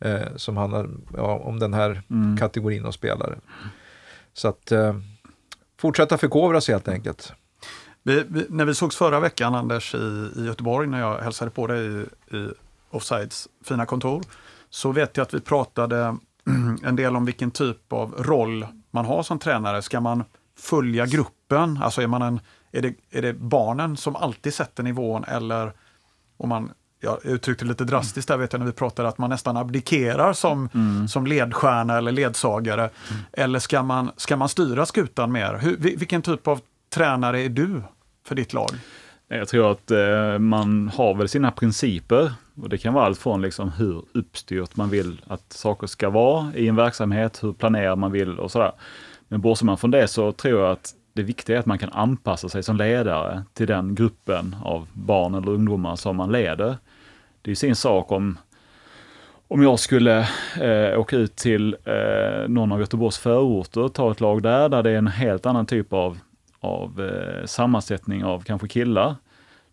[0.00, 2.36] Eh, som handlar ja, om den här mm.
[2.36, 3.38] kategorin av spelare.
[4.32, 4.96] Så att eh,
[5.80, 6.18] fortsätta
[6.60, 7.32] sig helt enkelt.
[8.02, 11.66] Vi, vi, när vi sågs förra veckan, Anders, i, i Göteborg, när jag hälsade på
[11.66, 12.48] dig i, i
[12.90, 14.22] Offsides fina kontor,
[14.70, 16.16] så vet jag att vi pratade
[16.84, 19.82] en del om vilken typ av roll man har som tränare.
[19.82, 20.24] Ska man
[20.58, 21.78] följa gruppen?
[21.82, 22.40] Alltså är, man en,
[22.78, 25.72] är, det, är det barnen som alltid sätter nivån eller
[26.36, 26.70] om man
[27.04, 30.68] jag uttryckte lite drastiskt där vet jag när vi pratade att man nästan abdikerar som,
[30.74, 31.08] mm.
[31.08, 32.82] som ledstjärna eller ledsagare.
[32.82, 33.22] Mm.
[33.32, 35.58] Eller ska man, ska man styra skutan mer?
[35.58, 36.60] Hur, vilken typ av
[36.94, 37.82] tränare är du
[38.26, 38.70] för ditt lag?
[39.28, 43.42] Jag tror att eh, man har väl sina principer och det kan vara allt från
[43.42, 48.12] liksom hur uppstyrt man vill att saker ska vara i en verksamhet, hur planerar man
[48.12, 48.72] vill och sådär.
[49.28, 51.92] Men bortser man från det så tror jag att det viktiga är att man kan
[51.92, 56.76] anpassa sig som ledare till den gruppen av barn eller ungdomar som man leder.
[57.42, 58.38] Det är sin sak om,
[59.48, 60.28] om jag skulle
[60.60, 64.82] eh, åka ut till eh, någon av Göteborgs förorter och ta ett lag där, där
[64.82, 66.18] det är en helt annan typ av,
[66.60, 69.14] av eh, sammansättning av kanske killar.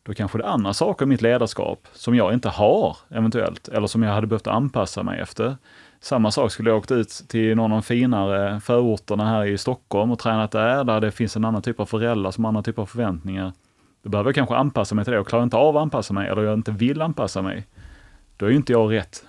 [0.03, 3.87] Då kanske det är andra saker i mitt ledarskap som jag inte har eventuellt, eller
[3.87, 5.57] som jag hade behövt anpassa mig efter.
[6.03, 10.11] Samma sak skulle jag åkt ut till någon av de finare förorterna här i Stockholm
[10.11, 12.81] och tränat där, där det finns en annan typ av föräldrar som har andra typer
[12.81, 13.53] av förväntningar.
[14.03, 16.29] Då behöver jag kanske anpassa mig till det och klarar inte av att anpassa mig
[16.29, 17.67] eller jag inte vill anpassa mig.
[18.37, 19.25] Då är ju inte jag rätt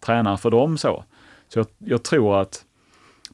[0.00, 1.04] tränare för dem så.
[1.48, 2.64] Så jag, jag tror att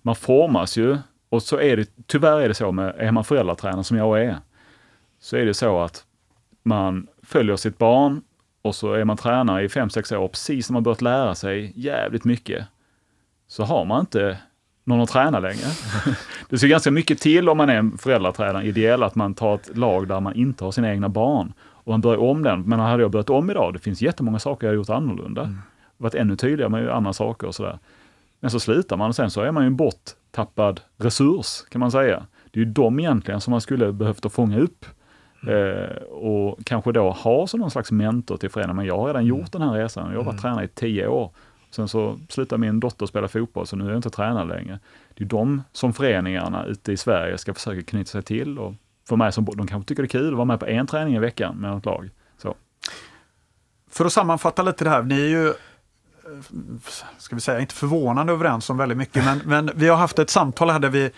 [0.02, 3.84] man formas ju och så är det, tyvärr är det så med, är man föräldratränare
[3.84, 4.38] som jag är,
[5.20, 6.04] så är det så att
[6.62, 8.22] man följer sitt barn
[8.62, 11.72] och så är man tränare i fem sex år, precis när man börjat lära sig
[11.76, 12.66] jävligt mycket,
[13.48, 14.38] så har man inte
[14.84, 15.66] någon att träna längre.
[16.48, 19.76] det ser ganska mycket till om man är en föräldratränare, ideell, att man tar ett
[19.76, 22.62] lag där man inte har sina egna barn och man börjar om den.
[22.62, 25.42] Men hade jag börjat om idag, det finns jättemånga saker jag har gjort annorlunda.
[25.42, 25.58] Mm.
[25.96, 27.78] Varit ännu tydligare med andra saker och sådär.
[28.40, 31.90] Men så slutar man och sen så är man ju en borttappad resurs, kan man
[31.90, 32.26] säga.
[32.50, 34.86] Det är ju de egentligen som man skulle behövt att fånga upp.
[35.46, 38.76] Eh, och kanske då ha som någon slags mentor till föreningen.
[38.76, 40.10] Men jag har redan gjort den här resan.
[40.10, 40.42] Jag har varit mm.
[40.42, 41.30] tränare i tio år.
[41.70, 44.78] Sen så slutade min dotter spela fotboll, så nu är jag inte tränare längre.
[45.14, 48.58] Det är de som föreningarna ute i Sverige ska försöka knyta sig till.
[48.58, 48.74] Och
[49.08, 51.14] för mig som, de kanske tycker det är kul att vara med på en träning
[51.14, 52.10] i veckan med ett lag.
[52.38, 52.54] Så.
[53.90, 55.54] För att sammanfatta lite det här, ni är ju eh,
[57.18, 60.30] ska vi säga, inte förvånande överens om väldigt mycket, men, men vi har haft ett
[60.30, 61.10] samtal här där vi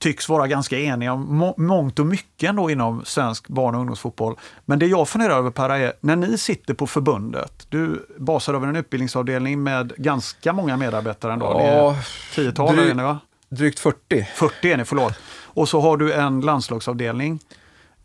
[0.00, 4.36] tycks vara ganska eniga om må mångt och mycket ändå inom svensk barn och ungdomsfotboll.
[4.64, 8.66] Men det jag funderar över Per är, när ni sitter på förbundet, du basar över
[8.66, 11.46] en utbildningsavdelning med ganska många medarbetare ändå.
[11.46, 11.96] Ja,
[12.34, 13.18] tiotal dryg, är ni va?
[13.48, 14.28] Drygt 40.
[14.34, 15.14] 40 är ni, förlåt.
[15.44, 17.40] Och så har du en landslagsavdelning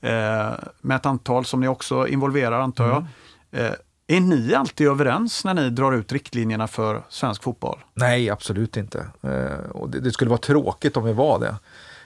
[0.02, 3.06] eh, med ett antal som ni också involverar antar jag.
[3.52, 3.66] Mm.
[3.66, 3.74] Eh,
[4.08, 7.80] är ni alltid överens när ni drar ut riktlinjerna för svensk fotboll?
[7.94, 9.08] Nej, absolut inte.
[9.22, 11.56] Eh, och det, det, skulle vara tråkigt om vi var det.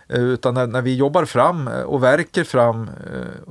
[0.09, 2.89] Eh, utan när, när, vi jobbar fram eh, och verkar fram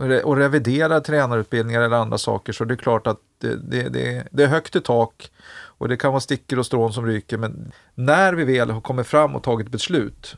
[0.02, 4.28] eh, och reviderar tränarutbildningar eller andra saker så är det klart att det, det, det,
[4.30, 7.38] det är högt i tak och det kan vara stickor och strån som ryker.
[7.38, 10.36] Men när vi väl har kommit fram och tagit beslut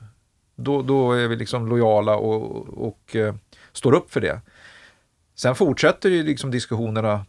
[0.57, 3.17] då, då är vi liksom lojala och, och, och
[3.73, 4.41] står upp för det.
[5.35, 7.25] Sen fortsätter ju liksom diskussionerna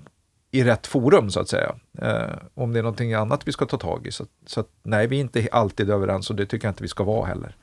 [0.52, 1.76] i rätt forum så att säga.
[1.98, 4.12] Eh, om det är någonting annat vi ska ta tag i.
[4.12, 6.88] Så, så att, nej, vi är inte alltid överens och det tycker jag inte vi
[6.88, 7.56] ska vara heller.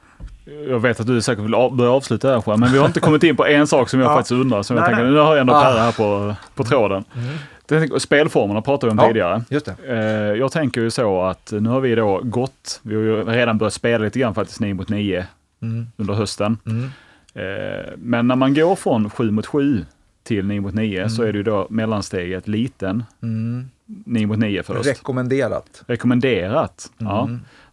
[0.68, 3.36] Jag vet att du säkert vill börja avsluta här men vi har inte kommit in
[3.36, 4.14] på en sak som jag ja.
[4.14, 4.62] faktiskt undrar.
[4.62, 5.62] Som jag nej, tänker, nu har jag ändå ah.
[5.62, 7.04] Per här på, på tråden.
[7.70, 8.00] Mm.
[8.00, 9.44] spelformerna pratade vi om ja, tidigare.
[9.48, 9.76] Just det.
[9.88, 13.58] Eh, jag tänker ju så att nu har vi då gått, vi har ju redan
[13.58, 15.26] börjat spela lite grann faktiskt 9 mot 9
[15.62, 15.86] mm.
[15.96, 16.58] under hösten.
[16.66, 16.90] Mm.
[17.34, 19.84] Eh, men när man går från 7 mot 7
[20.24, 21.10] till 9 mot 9 mm.
[21.10, 23.04] så är det ju då mellansteget liten.
[23.22, 23.70] Mm.
[23.86, 24.88] 9 mot 9 först.
[24.88, 25.82] Rekommenderat.
[25.86, 27.12] Rekommenderat, mm.
[27.12, 27.28] ja.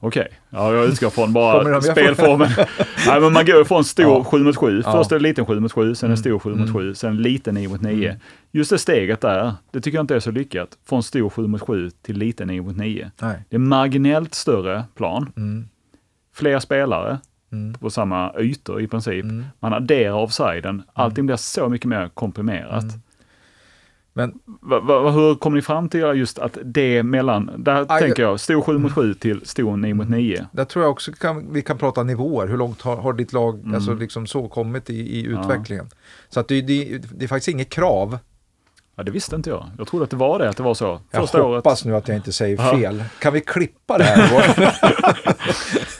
[0.05, 0.37] Okej, okay.
[0.49, 2.49] ja, jag utgår från bara spelformen.
[3.07, 4.23] Nej, men man går från stor ja.
[4.23, 4.83] 7 mot 7.
[4.83, 6.95] Först är det liten 7 mot 7, sen är det stor 7 mot 7, mm.
[6.95, 8.09] sen liten 9 mot 9.
[8.09, 8.21] Mm.
[8.51, 10.69] Just det steget där, det tycker jag inte är så lyckat.
[10.89, 13.11] Från stor 7 mot 7 till liten 9 mot 9.
[13.21, 13.43] Nej.
[13.49, 15.31] Det är marginellt större plan.
[15.37, 15.67] Mm.
[16.33, 17.19] Fler spelare,
[17.51, 17.73] mm.
[17.73, 19.23] på samma ytor i princip.
[19.23, 19.45] Mm.
[19.59, 20.83] Man adderar offsiden, mm.
[20.93, 22.83] allting blir så mycket mer komprimerat.
[24.17, 24.39] Mm.
[24.61, 28.23] Men, va, va, hur kom ni fram till just att det mellan, där aj, tänker
[28.23, 30.37] jag, stor 7 mot 7 till stor 9 mot 9.
[30.37, 30.47] Mm.
[30.51, 33.59] Där tror jag också kan, vi kan prata nivåer, hur långt har, har ditt lag
[33.59, 33.75] mm.
[33.75, 35.85] alltså liksom så kommit i, i utvecklingen.
[35.89, 35.97] Ja.
[36.29, 38.17] Så att det, det, det är faktiskt inget krav
[38.97, 39.65] Ja, det visste inte jag.
[39.77, 40.99] Jag trodde att det var det, att det var så.
[41.11, 41.91] Första jag hoppas året.
[41.91, 43.03] nu att jag inte säger fel.
[43.19, 44.29] Kan vi klippa det här?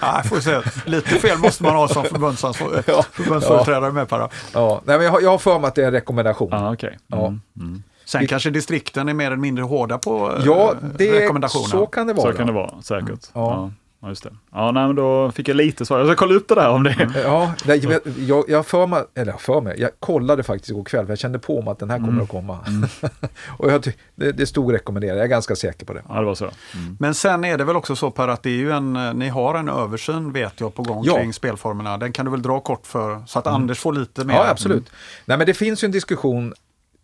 [0.01, 0.61] ja, får se.
[0.85, 2.03] Lite fel måste man ha som
[3.13, 5.91] förbundsföreträdare med på Ja, Nej, men jag, jag har för mig att det är en
[5.91, 6.53] rekommendation.
[6.53, 6.93] Ah, okay.
[7.07, 7.27] ja.
[7.27, 7.83] Mm.
[8.05, 8.07] Mm.
[8.07, 8.27] Sen vi...
[8.27, 11.69] kanske distrikten är mer eller mindre hårda på ja, det, rekommendationerna.
[11.69, 12.31] Så kan det vara.
[12.31, 13.07] Så kan det vara, säkert.
[13.07, 13.17] Mm.
[13.33, 13.51] Ja.
[13.51, 13.71] ja.
[14.05, 14.33] Ja, just det.
[14.51, 15.97] Ja, nej, men då fick jag lite svar.
[15.97, 16.91] Jag ska kolla upp det där om det.
[16.91, 17.11] Mm.
[17.23, 21.11] Ja, jag, jag, jag för mig, eller för mig, jag kollade faktiskt igår kväll, för
[21.11, 22.23] jag kände på mig att den här kommer mm.
[22.23, 22.59] att komma.
[22.67, 22.89] Mm.
[23.57, 26.01] och jag, det, det stod rekommenderat, jag är ganska säker på det.
[26.09, 26.45] Ja, det var så.
[26.45, 26.97] Mm.
[26.99, 29.55] Men sen är det väl också så Per, att det är ju en, ni har
[29.55, 31.15] en översyn vet jag på gång ja.
[31.15, 31.97] kring spelformerna.
[31.97, 33.55] Den kan du väl dra kort för, så att mm.
[33.55, 34.33] Anders får lite mer.
[34.33, 34.89] Ja, absolut.
[35.25, 36.53] Nej, men det finns ju en diskussion,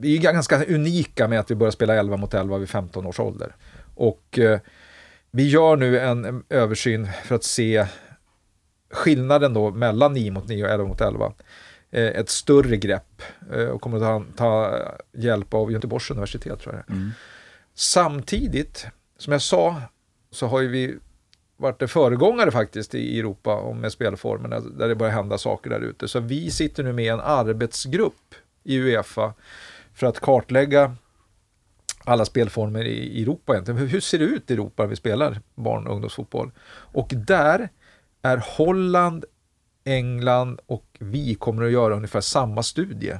[0.01, 3.19] vi är ganska unika med att vi börjar spela 11 mot 11 vid 15 års
[3.19, 3.55] ålder.
[3.95, 4.59] Och eh,
[5.31, 7.85] vi gör nu en översyn för att se
[8.91, 11.33] skillnaden då mellan 9 mot 9 och 11 mot 11.
[11.91, 13.21] Eh, ett större grepp
[13.53, 14.79] eh, och kommer att ta, ta
[15.11, 17.11] hjälp av Göteborgs universitet tror jag mm.
[17.73, 18.87] Samtidigt,
[19.17, 19.81] som jag sa,
[20.31, 20.97] så har ju vi
[21.57, 26.07] varit föregångare faktiskt i Europa med spelformerna där det börjar hända saker där ute.
[26.07, 29.33] Så vi sitter nu med en arbetsgrupp i Uefa
[29.93, 30.95] för att kartlägga
[32.03, 33.87] alla spelformer i Europa egentligen.
[33.87, 36.51] Hur ser det ut i Europa när vi spelar barn och ungdomsfotboll?
[36.71, 37.69] Och där
[38.21, 39.25] är Holland,
[39.83, 43.11] England och vi kommer att göra ungefär samma studie.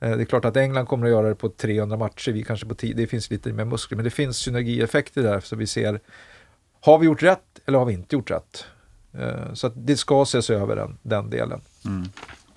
[0.00, 2.66] Eh, det är klart att England kommer att göra det på 300 matcher, vi kanske
[2.66, 6.00] på 10, det finns lite mer muskler, men det finns synergieffekter där så vi ser,
[6.80, 8.64] har vi gjort rätt eller har vi inte gjort rätt?
[9.12, 11.60] Eh, så att det ska ses över den, den delen.
[11.84, 12.08] Mm.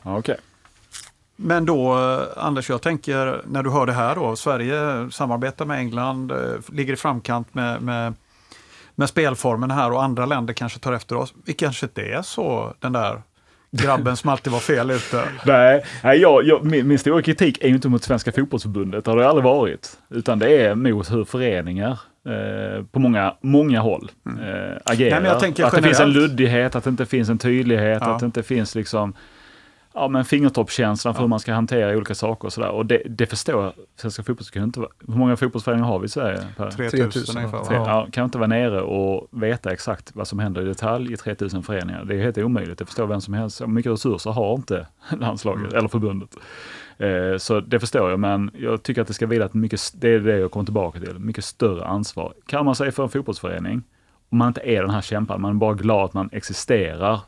[0.04, 0.20] Okej.
[0.20, 0.38] Okay.
[1.44, 5.80] Men då, eh, Anders, jag tänker när du hör det här då, Sverige samarbetar med
[5.80, 6.38] England, eh,
[6.74, 8.14] ligger i framkant med, med,
[8.96, 11.34] med spelformen här och andra länder kanske tar efter oss.
[11.46, 13.22] Vi kanske inte är så den där
[13.72, 15.24] grabben som alltid var fel ute.
[15.46, 19.12] Nej, nej jag, jag, min, min stora kritik är ju inte mot Svenska fotbollsförbundet, det
[19.12, 19.98] har det aldrig varit.
[20.10, 25.18] Utan det är mot hur föreningar eh, på många, många håll eh, agerar.
[25.18, 25.24] Mm.
[25.24, 26.16] Nej, att det finns en generellt.
[26.16, 28.14] luddighet, att det inte finns en tydlighet, Ja.
[28.14, 29.14] att det inte finns liksom
[29.94, 32.70] ja, men fingertoppskänslan för hur man ska hantera olika saker och sådär.
[32.70, 34.94] Och det, det förstår jag, Svenska fotbollsförbundet inte.
[35.08, 36.48] Hur många fotbollsföreningar har vi i Sverige?
[36.58, 36.72] Per?
[36.72, 37.58] 3000 ungefär.
[37.58, 37.66] Va?
[37.70, 41.64] ja, kan inte vara nere och veta exakt vad som händer i detalj i 3000
[41.64, 42.06] föreningar.
[42.06, 42.78] Det är helt omöjligt.
[42.78, 43.58] Det förstår vem som helst.
[43.58, 44.88] Så mycket resurser har inte
[45.20, 46.38] landslaget eller förbundet.
[46.98, 50.10] Eh, så det förstår jag, men jag tycker att det ska vila ett mycket, det
[50.10, 52.34] är det jag kommer tillbaka till, mycket större ansvar.
[52.46, 53.84] Kan man sig för en fotbollsförening,
[54.30, 57.20] om man inte är den här kämpan, man är bara glad att man existerar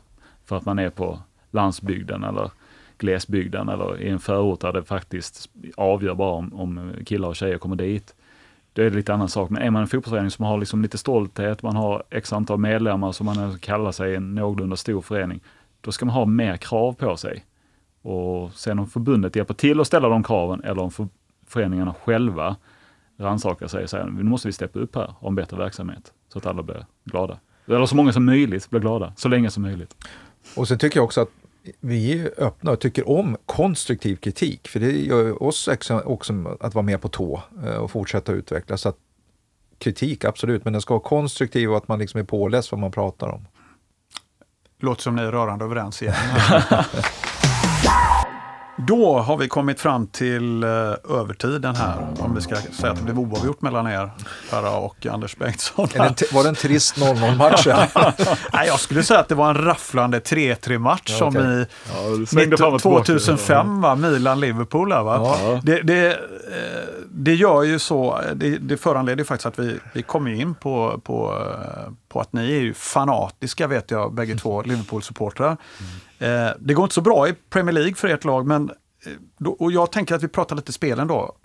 [0.44, 1.18] för att man är på
[1.54, 2.50] landsbygden eller
[2.98, 7.58] glesbygden eller i en förort där det faktiskt avgör bara om, om killar och tjejer
[7.58, 8.14] kommer dit.
[8.72, 9.50] Då är det lite annan sak.
[9.50, 13.12] Men är man en fotbollsförening som har liksom lite stolthet, man har x antal medlemmar
[13.12, 15.40] som man kallar sig en någorlunda stor förening,
[15.80, 17.44] då ska man ha mer krav på sig.
[18.02, 21.08] Och sen om förbundet hjälper till att ställa de kraven eller om för,
[21.46, 22.56] föreningarna själva
[23.16, 26.12] rannsakar sig och säger nu måste vi steppa upp här och ha en bättre verksamhet
[26.28, 27.38] så att alla blir glada.
[27.66, 30.06] Eller så många som möjligt blir glada, så länge som möjligt.
[30.56, 31.30] Och sen tycker jag också att
[31.80, 34.68] vi är öppna och tycker om konstruktiv kritik.
[34.68, 35.68] För det gör oss
[36.04, 38.80] också, att vara med på tå eh, och fortsätta utvecklas.
[38.80, 38.92] Så
[39.78, 42.92] kritik, absolut, men den ska vara konstruktiv och att man liksom är påläst vad man
[42.92, 43.46] pratar om.
[44.78, 46.14] Låter som ni är rörande överens igen.
[48.76, 50.68] Då har vi kommit fram till eh,
[51.20, 52.06] övertiden här.
[52.18, 54.10] Om vi ska säga att det blev oavgjort mellan er,
[54.50, 55.88] Perra och Anders Bengtsson.
[55.92, 57.66] Det var det en trist 0-0-match?
[57.66, 57.86] ja?
[58.52, 61.42] Nej, jag skulle säga att det var en rafflande 3-3-match Ja, som okej.
[61.42, 63.04] i Ja, det svängde fram och tillbaka.
[63.04, 63.94] 2005, va?
[63.94, 64.88] Milan-Liverpool.
[64.88, 65.36] Va?
[65.42, 65.60] Ja.
[65.62, 66.18] Det, det, eh,
[67.16, 71.44] det gör ju så, det, det föranleder faktiskt att vi, vi kommer in på, på,
[72.08, 75.56] på att ni är ju fanatiska, vet jag, bägge två Liverpool-supportrar.
[76.18, 78.70] Eh, Det går inte så bra i Premier League för ert lag, men
[79.06, 81.36] eh, då, och jag tänker att vi pratar lite spelen då.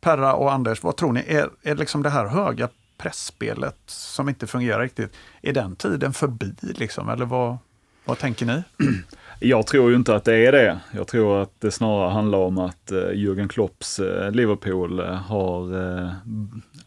[0.00, 1.24] Perra och Anders, vad tror ni?
[1.26, 5.12] Är, är liksom det här höga pressspelet som inte fungerar riktigt,
[5.42, 7.08] är den tiden förbi liksom?
[7.08, 7.56] Eller vad,
[8.04, 8.62] vad tänker ni?
[9.40, 10.80] Jag tror ju inte att det är det.
[10.92, 15.78] Jag tror att det snarare handlar om att eh, Jürgen Klopps eh, Liverpool eh, har,
[16.02, 16.12] eh,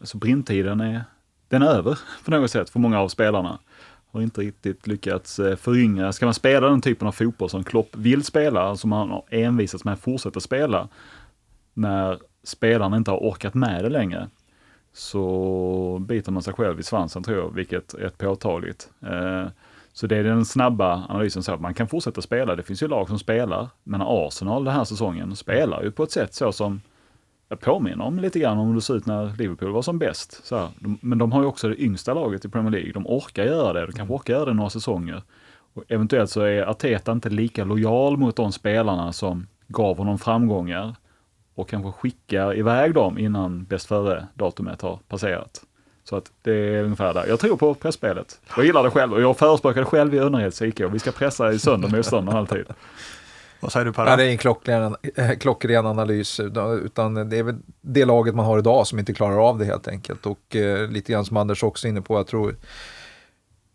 [0.00, 1.04] alltså brintiden är,
[1.48, 3.58] den är över på något sätt för många av spelarna.
[4.12, 6.12] Har inte riktigt lyckats eh, föryngra.
[6.12, 9.24] Ska man spela den typen av fotboll som Klopp vill spela, alltså som han har
[9.30, 10.88] envisats med att fortsätta spela,
[11.74, 14.28] när spelarna inte har orkat med det längre,
[14.92, 18.90] så biter man sig själv i svansen tror jag, vilket är rätt påtagligt.
[19.02, 19.46] Eh,
[19.92, 22.56] så det är den snabba analysen så att man kan fortsätta spela.
[22.56, 26.10] Det finns ju lag som spelar, men Arsenal den här säsongen spelar ju på ett
[26.10, 26.80] sätt så som
[27.48, 30.46] jag påminner om lite grann om hur det såg ut när Liverpool var som bäst.
[30.46, 32.92] Så här, de, men de har ju också det yngsta laget i Premier League.
[32.92, 35.22] De orkar göra det, de kanske orkar göra det några säsonger.
[35.74, 40.94] Och eventuellt så är Arteta inte lika lojal mot de spelarna som gav honom framgångar
[41.54, 45.64] och kanske skickar iväg dem innan bäst före-datumet har passerat.
[46.04, 47.26] Så att det är ungefär där.
[47.26, 48.40] Jag tror på pressspelet.
[48.56, 50.80] Jag gillar det själv och jag förespråkar det själv i Önnereds IK.
[50.80, 52.64] Vi ska pressa i sönder motståndaren alltid.
[53.60, 54.10] Vad säger du Perra?
[54.10, 58.46] Ja, det är en klockren, eh, klockren analys, utan det är väl det laget man
[58.46, 60.26] har idag som inte klarar av det helt enkelt.
[60.26, 62.56] Och eh, lite grann som Anders också är inne på, jag tror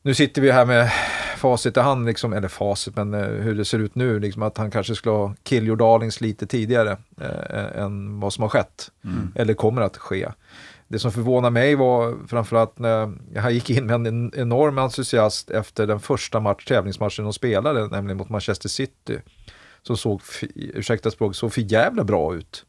[0.02, 0.92] nu sitter vi här med
[1.38, 4.58] facit i hand, liksom, eller facit, men eh, hur det ser ut nu, liksom, att
[4.58, 8.92] han kanske skulle ha killgjort Darlings lite tidigare eh, än vad som har skett,
[9.36, 10.28] eller kommer att ske.
[10.88, 15.88] Det som förvånar mig var framförallt när jag gick in med en enorm entusiast efter
[15.88, 19.20] den första match, tävlingsmatchen de spelade, nämligen mot Manchester City
[19.82, 20.22] som såg,
[20.56, 22.66] ursäkta språk, såg för jävla bra ut.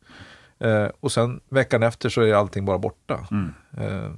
[0.58, 3.26] Eh, och sen veckan efter så är allting bara borta.
[3.78, 4.10] Eh, ja.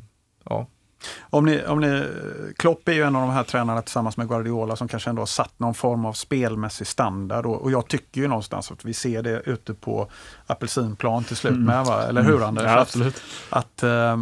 [1.30, 2.04] Om ni, om ni,
[2.56, 5.26] Klopp är ju en av de här tränarna tillsammans med Guardiola som kanske ändå har
[5.26, 7.46] satt någon form av spelmässig standard.
[7.46, 10.08] Och, och jag tycker ju någonstans att vi ser det ute på
[10.46, 12.02] apelsinplan till slut med, va?
[12.02, 12.64] eller hur Anders?
[12.64, 13.22] Ja, Att- absolut.
[13.50, 14.18] Att eh,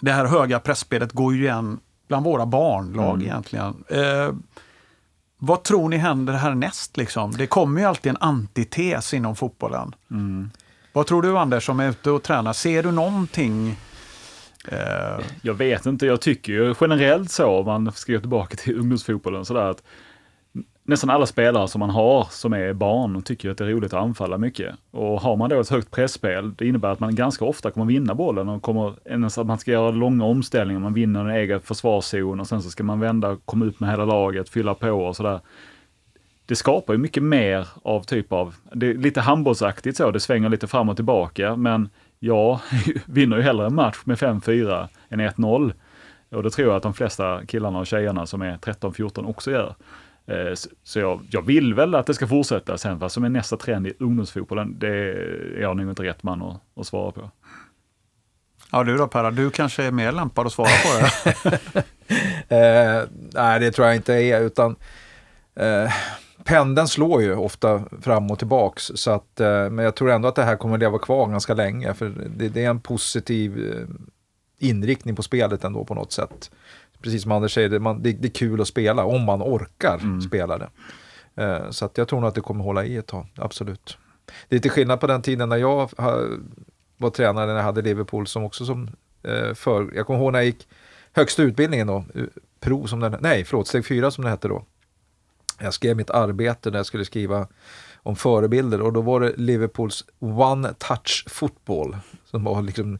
[0.00, 3.84] det här höga pressspelet går ju igen bland våra barnlag egentligen.
[3.88, 4.34] Eh,
[5.38, 6.96] vad tror ni händer härnäst?
[6.96, 7.30] Liksom?
[7.32, 9.94] Det kommer ju alltid en antites inom fotbollen.
[10.92, 12.52] Vad tror du Anders som är ute och tränar?
[12.52, 13.76] Ser du någonting?
[14.68, 18.78] Eh, Jag vet inte, jag tycker ju generellt så, om man ska gå tillbaka till
[18.80, 19.82] ungdomsfotbollen, sådär att
[20.84, 24.02] nästan alla spelare som man har som är barn tycker att det är roligt att
[24.02, 24.74] anfalla mycket.
[24.90, 28.14] Och har man då ett högt pressspel, det innebär att man ganska ofta kommer vinna
[28.14, 31.60] bollen och kommer, ens alltså att man ska göra långa omställningar, man vinner en egen
[31.60, 35.16] försvarszon och sen så ska man vända, komma ut med hela laget, fylla på och
[35.16, 35.40] sådär.
[36.46, 40.48] Det skapar ju mycket mer av typ av, det är lite handbollsaktigt så, det svänger
[40.48, 41.88] lite fram och tillbaka, men
[42.20, 42.60] jag
[43.06, 45.72] vinner ju hellre en match med 5-4 än 1-0.
[46.30, 49.74] Och det tror jag att de flesta killarna och tjejerna som är 13-14 också gör.
[50.26, 52.78] Eh, så- Så jag, jag vill väl att det ska fortsätta.
[52.78, 56.42] Sen vad som är nästa trend i ungdomsfotbollen, det är jag nog inte rätt man
[56.42, 57.30] att, att svara på.
[58.72, 61.06] Ja du då Perra, du kanske är mer lämpad att svara på
[61.50, 61.84] det.
[62.48, 63.02] Eh,
[63.34, 64.76] nej, det tror jag inte är, utan
[65.54, 65.92] eh,
[66.44, 68.90] pendeln slår ju ofta fram och tillbaks.
[68.94, 71.54] Så att, eh, men jag tror ändå att det här kommer att leva kvar ganska
[71.54, 73.86] länge, för det, det är en positiv eh,
[74.68, 76.50] inriktning på spelet ändå på något sätt.
[77.02, 80.20] Precis som Anders säger, det, man, det, det är kul att spela om man orkar
[80.20, 80.68] spela det.
[81.34, 83.98] Eh, så att jag tror nog att det kommer hålla i ett tag, absolut.
[84.48, 85.90] Det är lite skillnad på den tiden när jag
[86.96, 88.90] var tränare när jag hade Liverpool som också som
[89.54, 90.66] för, jag kommer ihåg när jag gick
[91.12, 92.24] högsta utbildningen då, eh,
[92.60, 94.64] pro som den, nej förlåt, steg fyra som det hette då.
[95.60, 97.46] Jag skrev mitt arbete där jag skulle skriva
[98.02, 101.96] om förebilder och då var det Liverpools One Touch Football.
[102.24, 102.98] Som var liksom,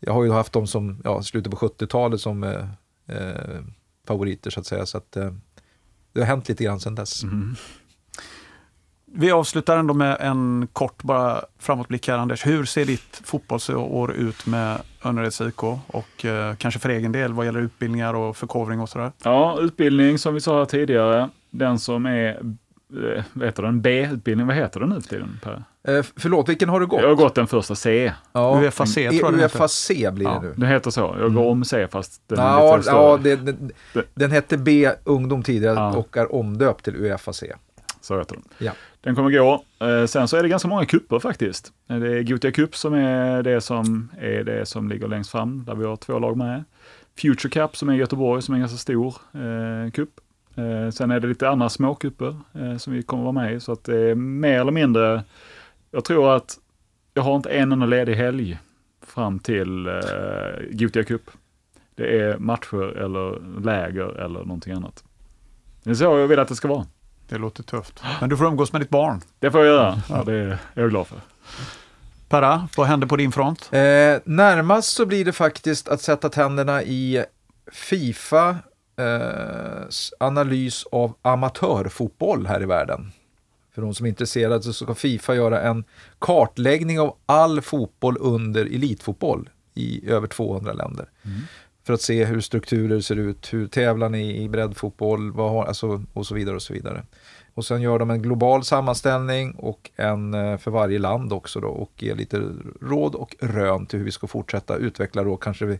[0.00, 2.68] jag har ju haft dem som, ja, slutet på 70-talet som eh,
[3.16, 3.60] eh,
[4.06, 4.86] favoriter så att säga.
[4.86, 5.32] Så att, eh,
[6.12, 7.22] det har hänt lite grann sedan dess.
[9.12, 12.46] Vi avslutar ändå med en kort bara framåtblick här Anders.
[12.46, 17.46] Hur ser ditt fotbollsår ut med Önnereds IK och eh, kanske för egen del vad
[17.46, 19.12] gäller utbildningar och förkovring och sådär?
[19.22, 23.80] Ja, utbildning som vi sa här tidigare, den som är eh, vad heter den?
[23.82, 25.40] B-utbildning, vad heter den nu för tiden?
[25.42, 25.62] Per?
[25.88, 27.00] Eh, förlåt, vilken har du gått?
[27.00, 28.12] Jag har gått den första C.
[28.32, 29.40] Ja, Uefa C tror jag den.
[29.40, 30.54] Uefa C blir Ja, det nu.
[30.56, 31.16] den heter så.
[31.20, 32.96] Jag går om C fast den är Ja, lite större.
[32.96, 33.70] ja det, den,
[34.14, 35.96] den hette B ungdom tidigare Ja.
[35.96, 37.52] och är omdöpt till Uefa C.
[38.00, 38.44] Så heter den.
[38.58, 38.72] Ja.
[39.00, 39.64] Den kommer gå.
[39.86, 41.72] Eh, sen så är det ganska många kupper faktiskt.
[41.90, 45.64] Eh, Det är Gothia Cup som är det som, är det som ligger längst fram,
[45.64, 46.64] där vi har två lag med.
[47.22, 50.08] Future Cup som är i Göteborg, som är en ganska stor eh, cup.
[50.58, 53.72] Eh, sen är det lite andra småkupper eh, som vi kommer vara med i, så
[53.72, 55.24] att det är mer eller mindre,
[55.90, 56.58] jag tror att
[57.14, 58.58] jag har inte en enda ledig helg
[59.06, 59.94] fram till eh,
[60.70, 61.30] Gothia Cup.
[61.94, 65.04] Det är matcher eller läger eller någonting annat.
[65.82, 66.86] Det är så jag vill att det ska vara.
[67.28, 68.02] Det låter tufft.
[68.20, 69.20] Men du får umgås med ditt barn.
[69.38, 70.02] Det får jag göra.
[70.08, 71.18] Ja, det är jag glad för.
[72.28, 73.68] Perra, vad händer på din front?
[73.72, 73.80] Eh,
[74.24, 77.24] närmast så blir det faktiskt att sätta tänderna i
[77.72, 78.56] Fifa
[78.98, 79.86] eh,
[80.20, 83.12] analys av amatörfotboll här i världen.
[83.74, 85.84] För de som är intresserade så ska Fifa göra en
[86.18, 91.10] kartläggning av all fotboll under elitfotboll i över 200 länder.
[91.86, 96.04] För att se hur strukturer ser ut, hur tävlar ni i breddfotboll vad har, alltså,
[96.12, 96.56] och så vidare.
[96.56, 97.04] Och så vidare.
[97.54, 101.68] Och sen gör de en global sammanställning och en eh, för varje land också då
[101.68, 102.42] och ger lite
[102.80, 105.78] råd och rön till hur vi ska fortsätta utveckla då kanske vi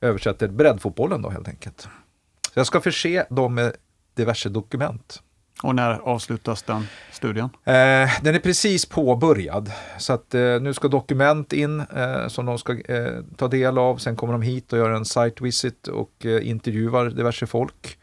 [0.00, 1.88] översätter breddfotbollen då helt enkelt.
[2.54, 3.72] Så jag ska förse dem med
[4.14, 5.22] diverse dokument.
[5.62, 7.44] Och när avslutas den studien?
[7.64, 9.72] Eh, den är precis påbörjad.
[9.98, 13.96] Så att eh, nu ska dokument in eh, som de ska eh, ta del av.
[13.96, 17.98] Sen kommer de hit och gör en site visit och eh, intervjuar diverse folk.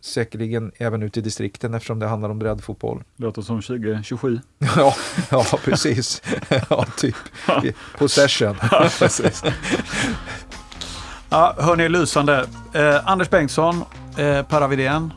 [0.00, 3.02] Säkerligen även ute i distrikten eftersom det handlar om breddfotboll.
[3.16, 4.40] Låter som 2027.
[4.76, 4.94] ja,
[5.30, 6.22] ja, precis.
[6.70, 7.16] ja, typ.
[7.98, 8.56] Possession.
[8.98, 9.42] Precis.
[11.32, 12.46] Ja, hörni, lysande.
[12.72, 13.84] Eh, Anders Bengtsson,
[14.16, 15.12] eh, Perra Widén,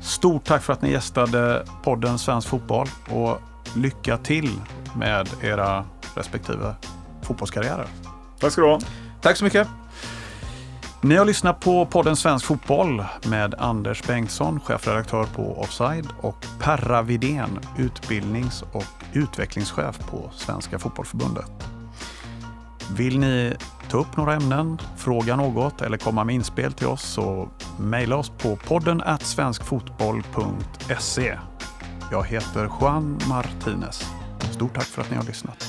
[0.00, 3.40] stort tack för att ni gästade podden Svensk Fotboll och
[3.74, 4.50] lycka till
[4.96, 6.74] med era respektive
[7.22, 7.86] fotbollskarriärer.
[8.40, 8.80] Tack ska du ha.
[9.20, 9.68] Tack så mycket.
[11.00, 17.02] Ni har lyssnat på podden Svensk Fotboll med Anders Bengtsson, chefredaktör på Offside och Perra
[17.02, 21.75] Widén, utbildnings och utvecklingschef på Svenska Fotbollförbundet.
[22.90, 23.54] Vill ni
[23.90, 28.32] ta upp några ämnen, fråga något eller komma med inspel till oss så mejla oss
[28.38, 31.38] på podden svenskfotboll.se.
[32.12, 34.04] Jag heter Juan Martinez.
[34.50, 35.68] Stort tack för att ni har lyssnat.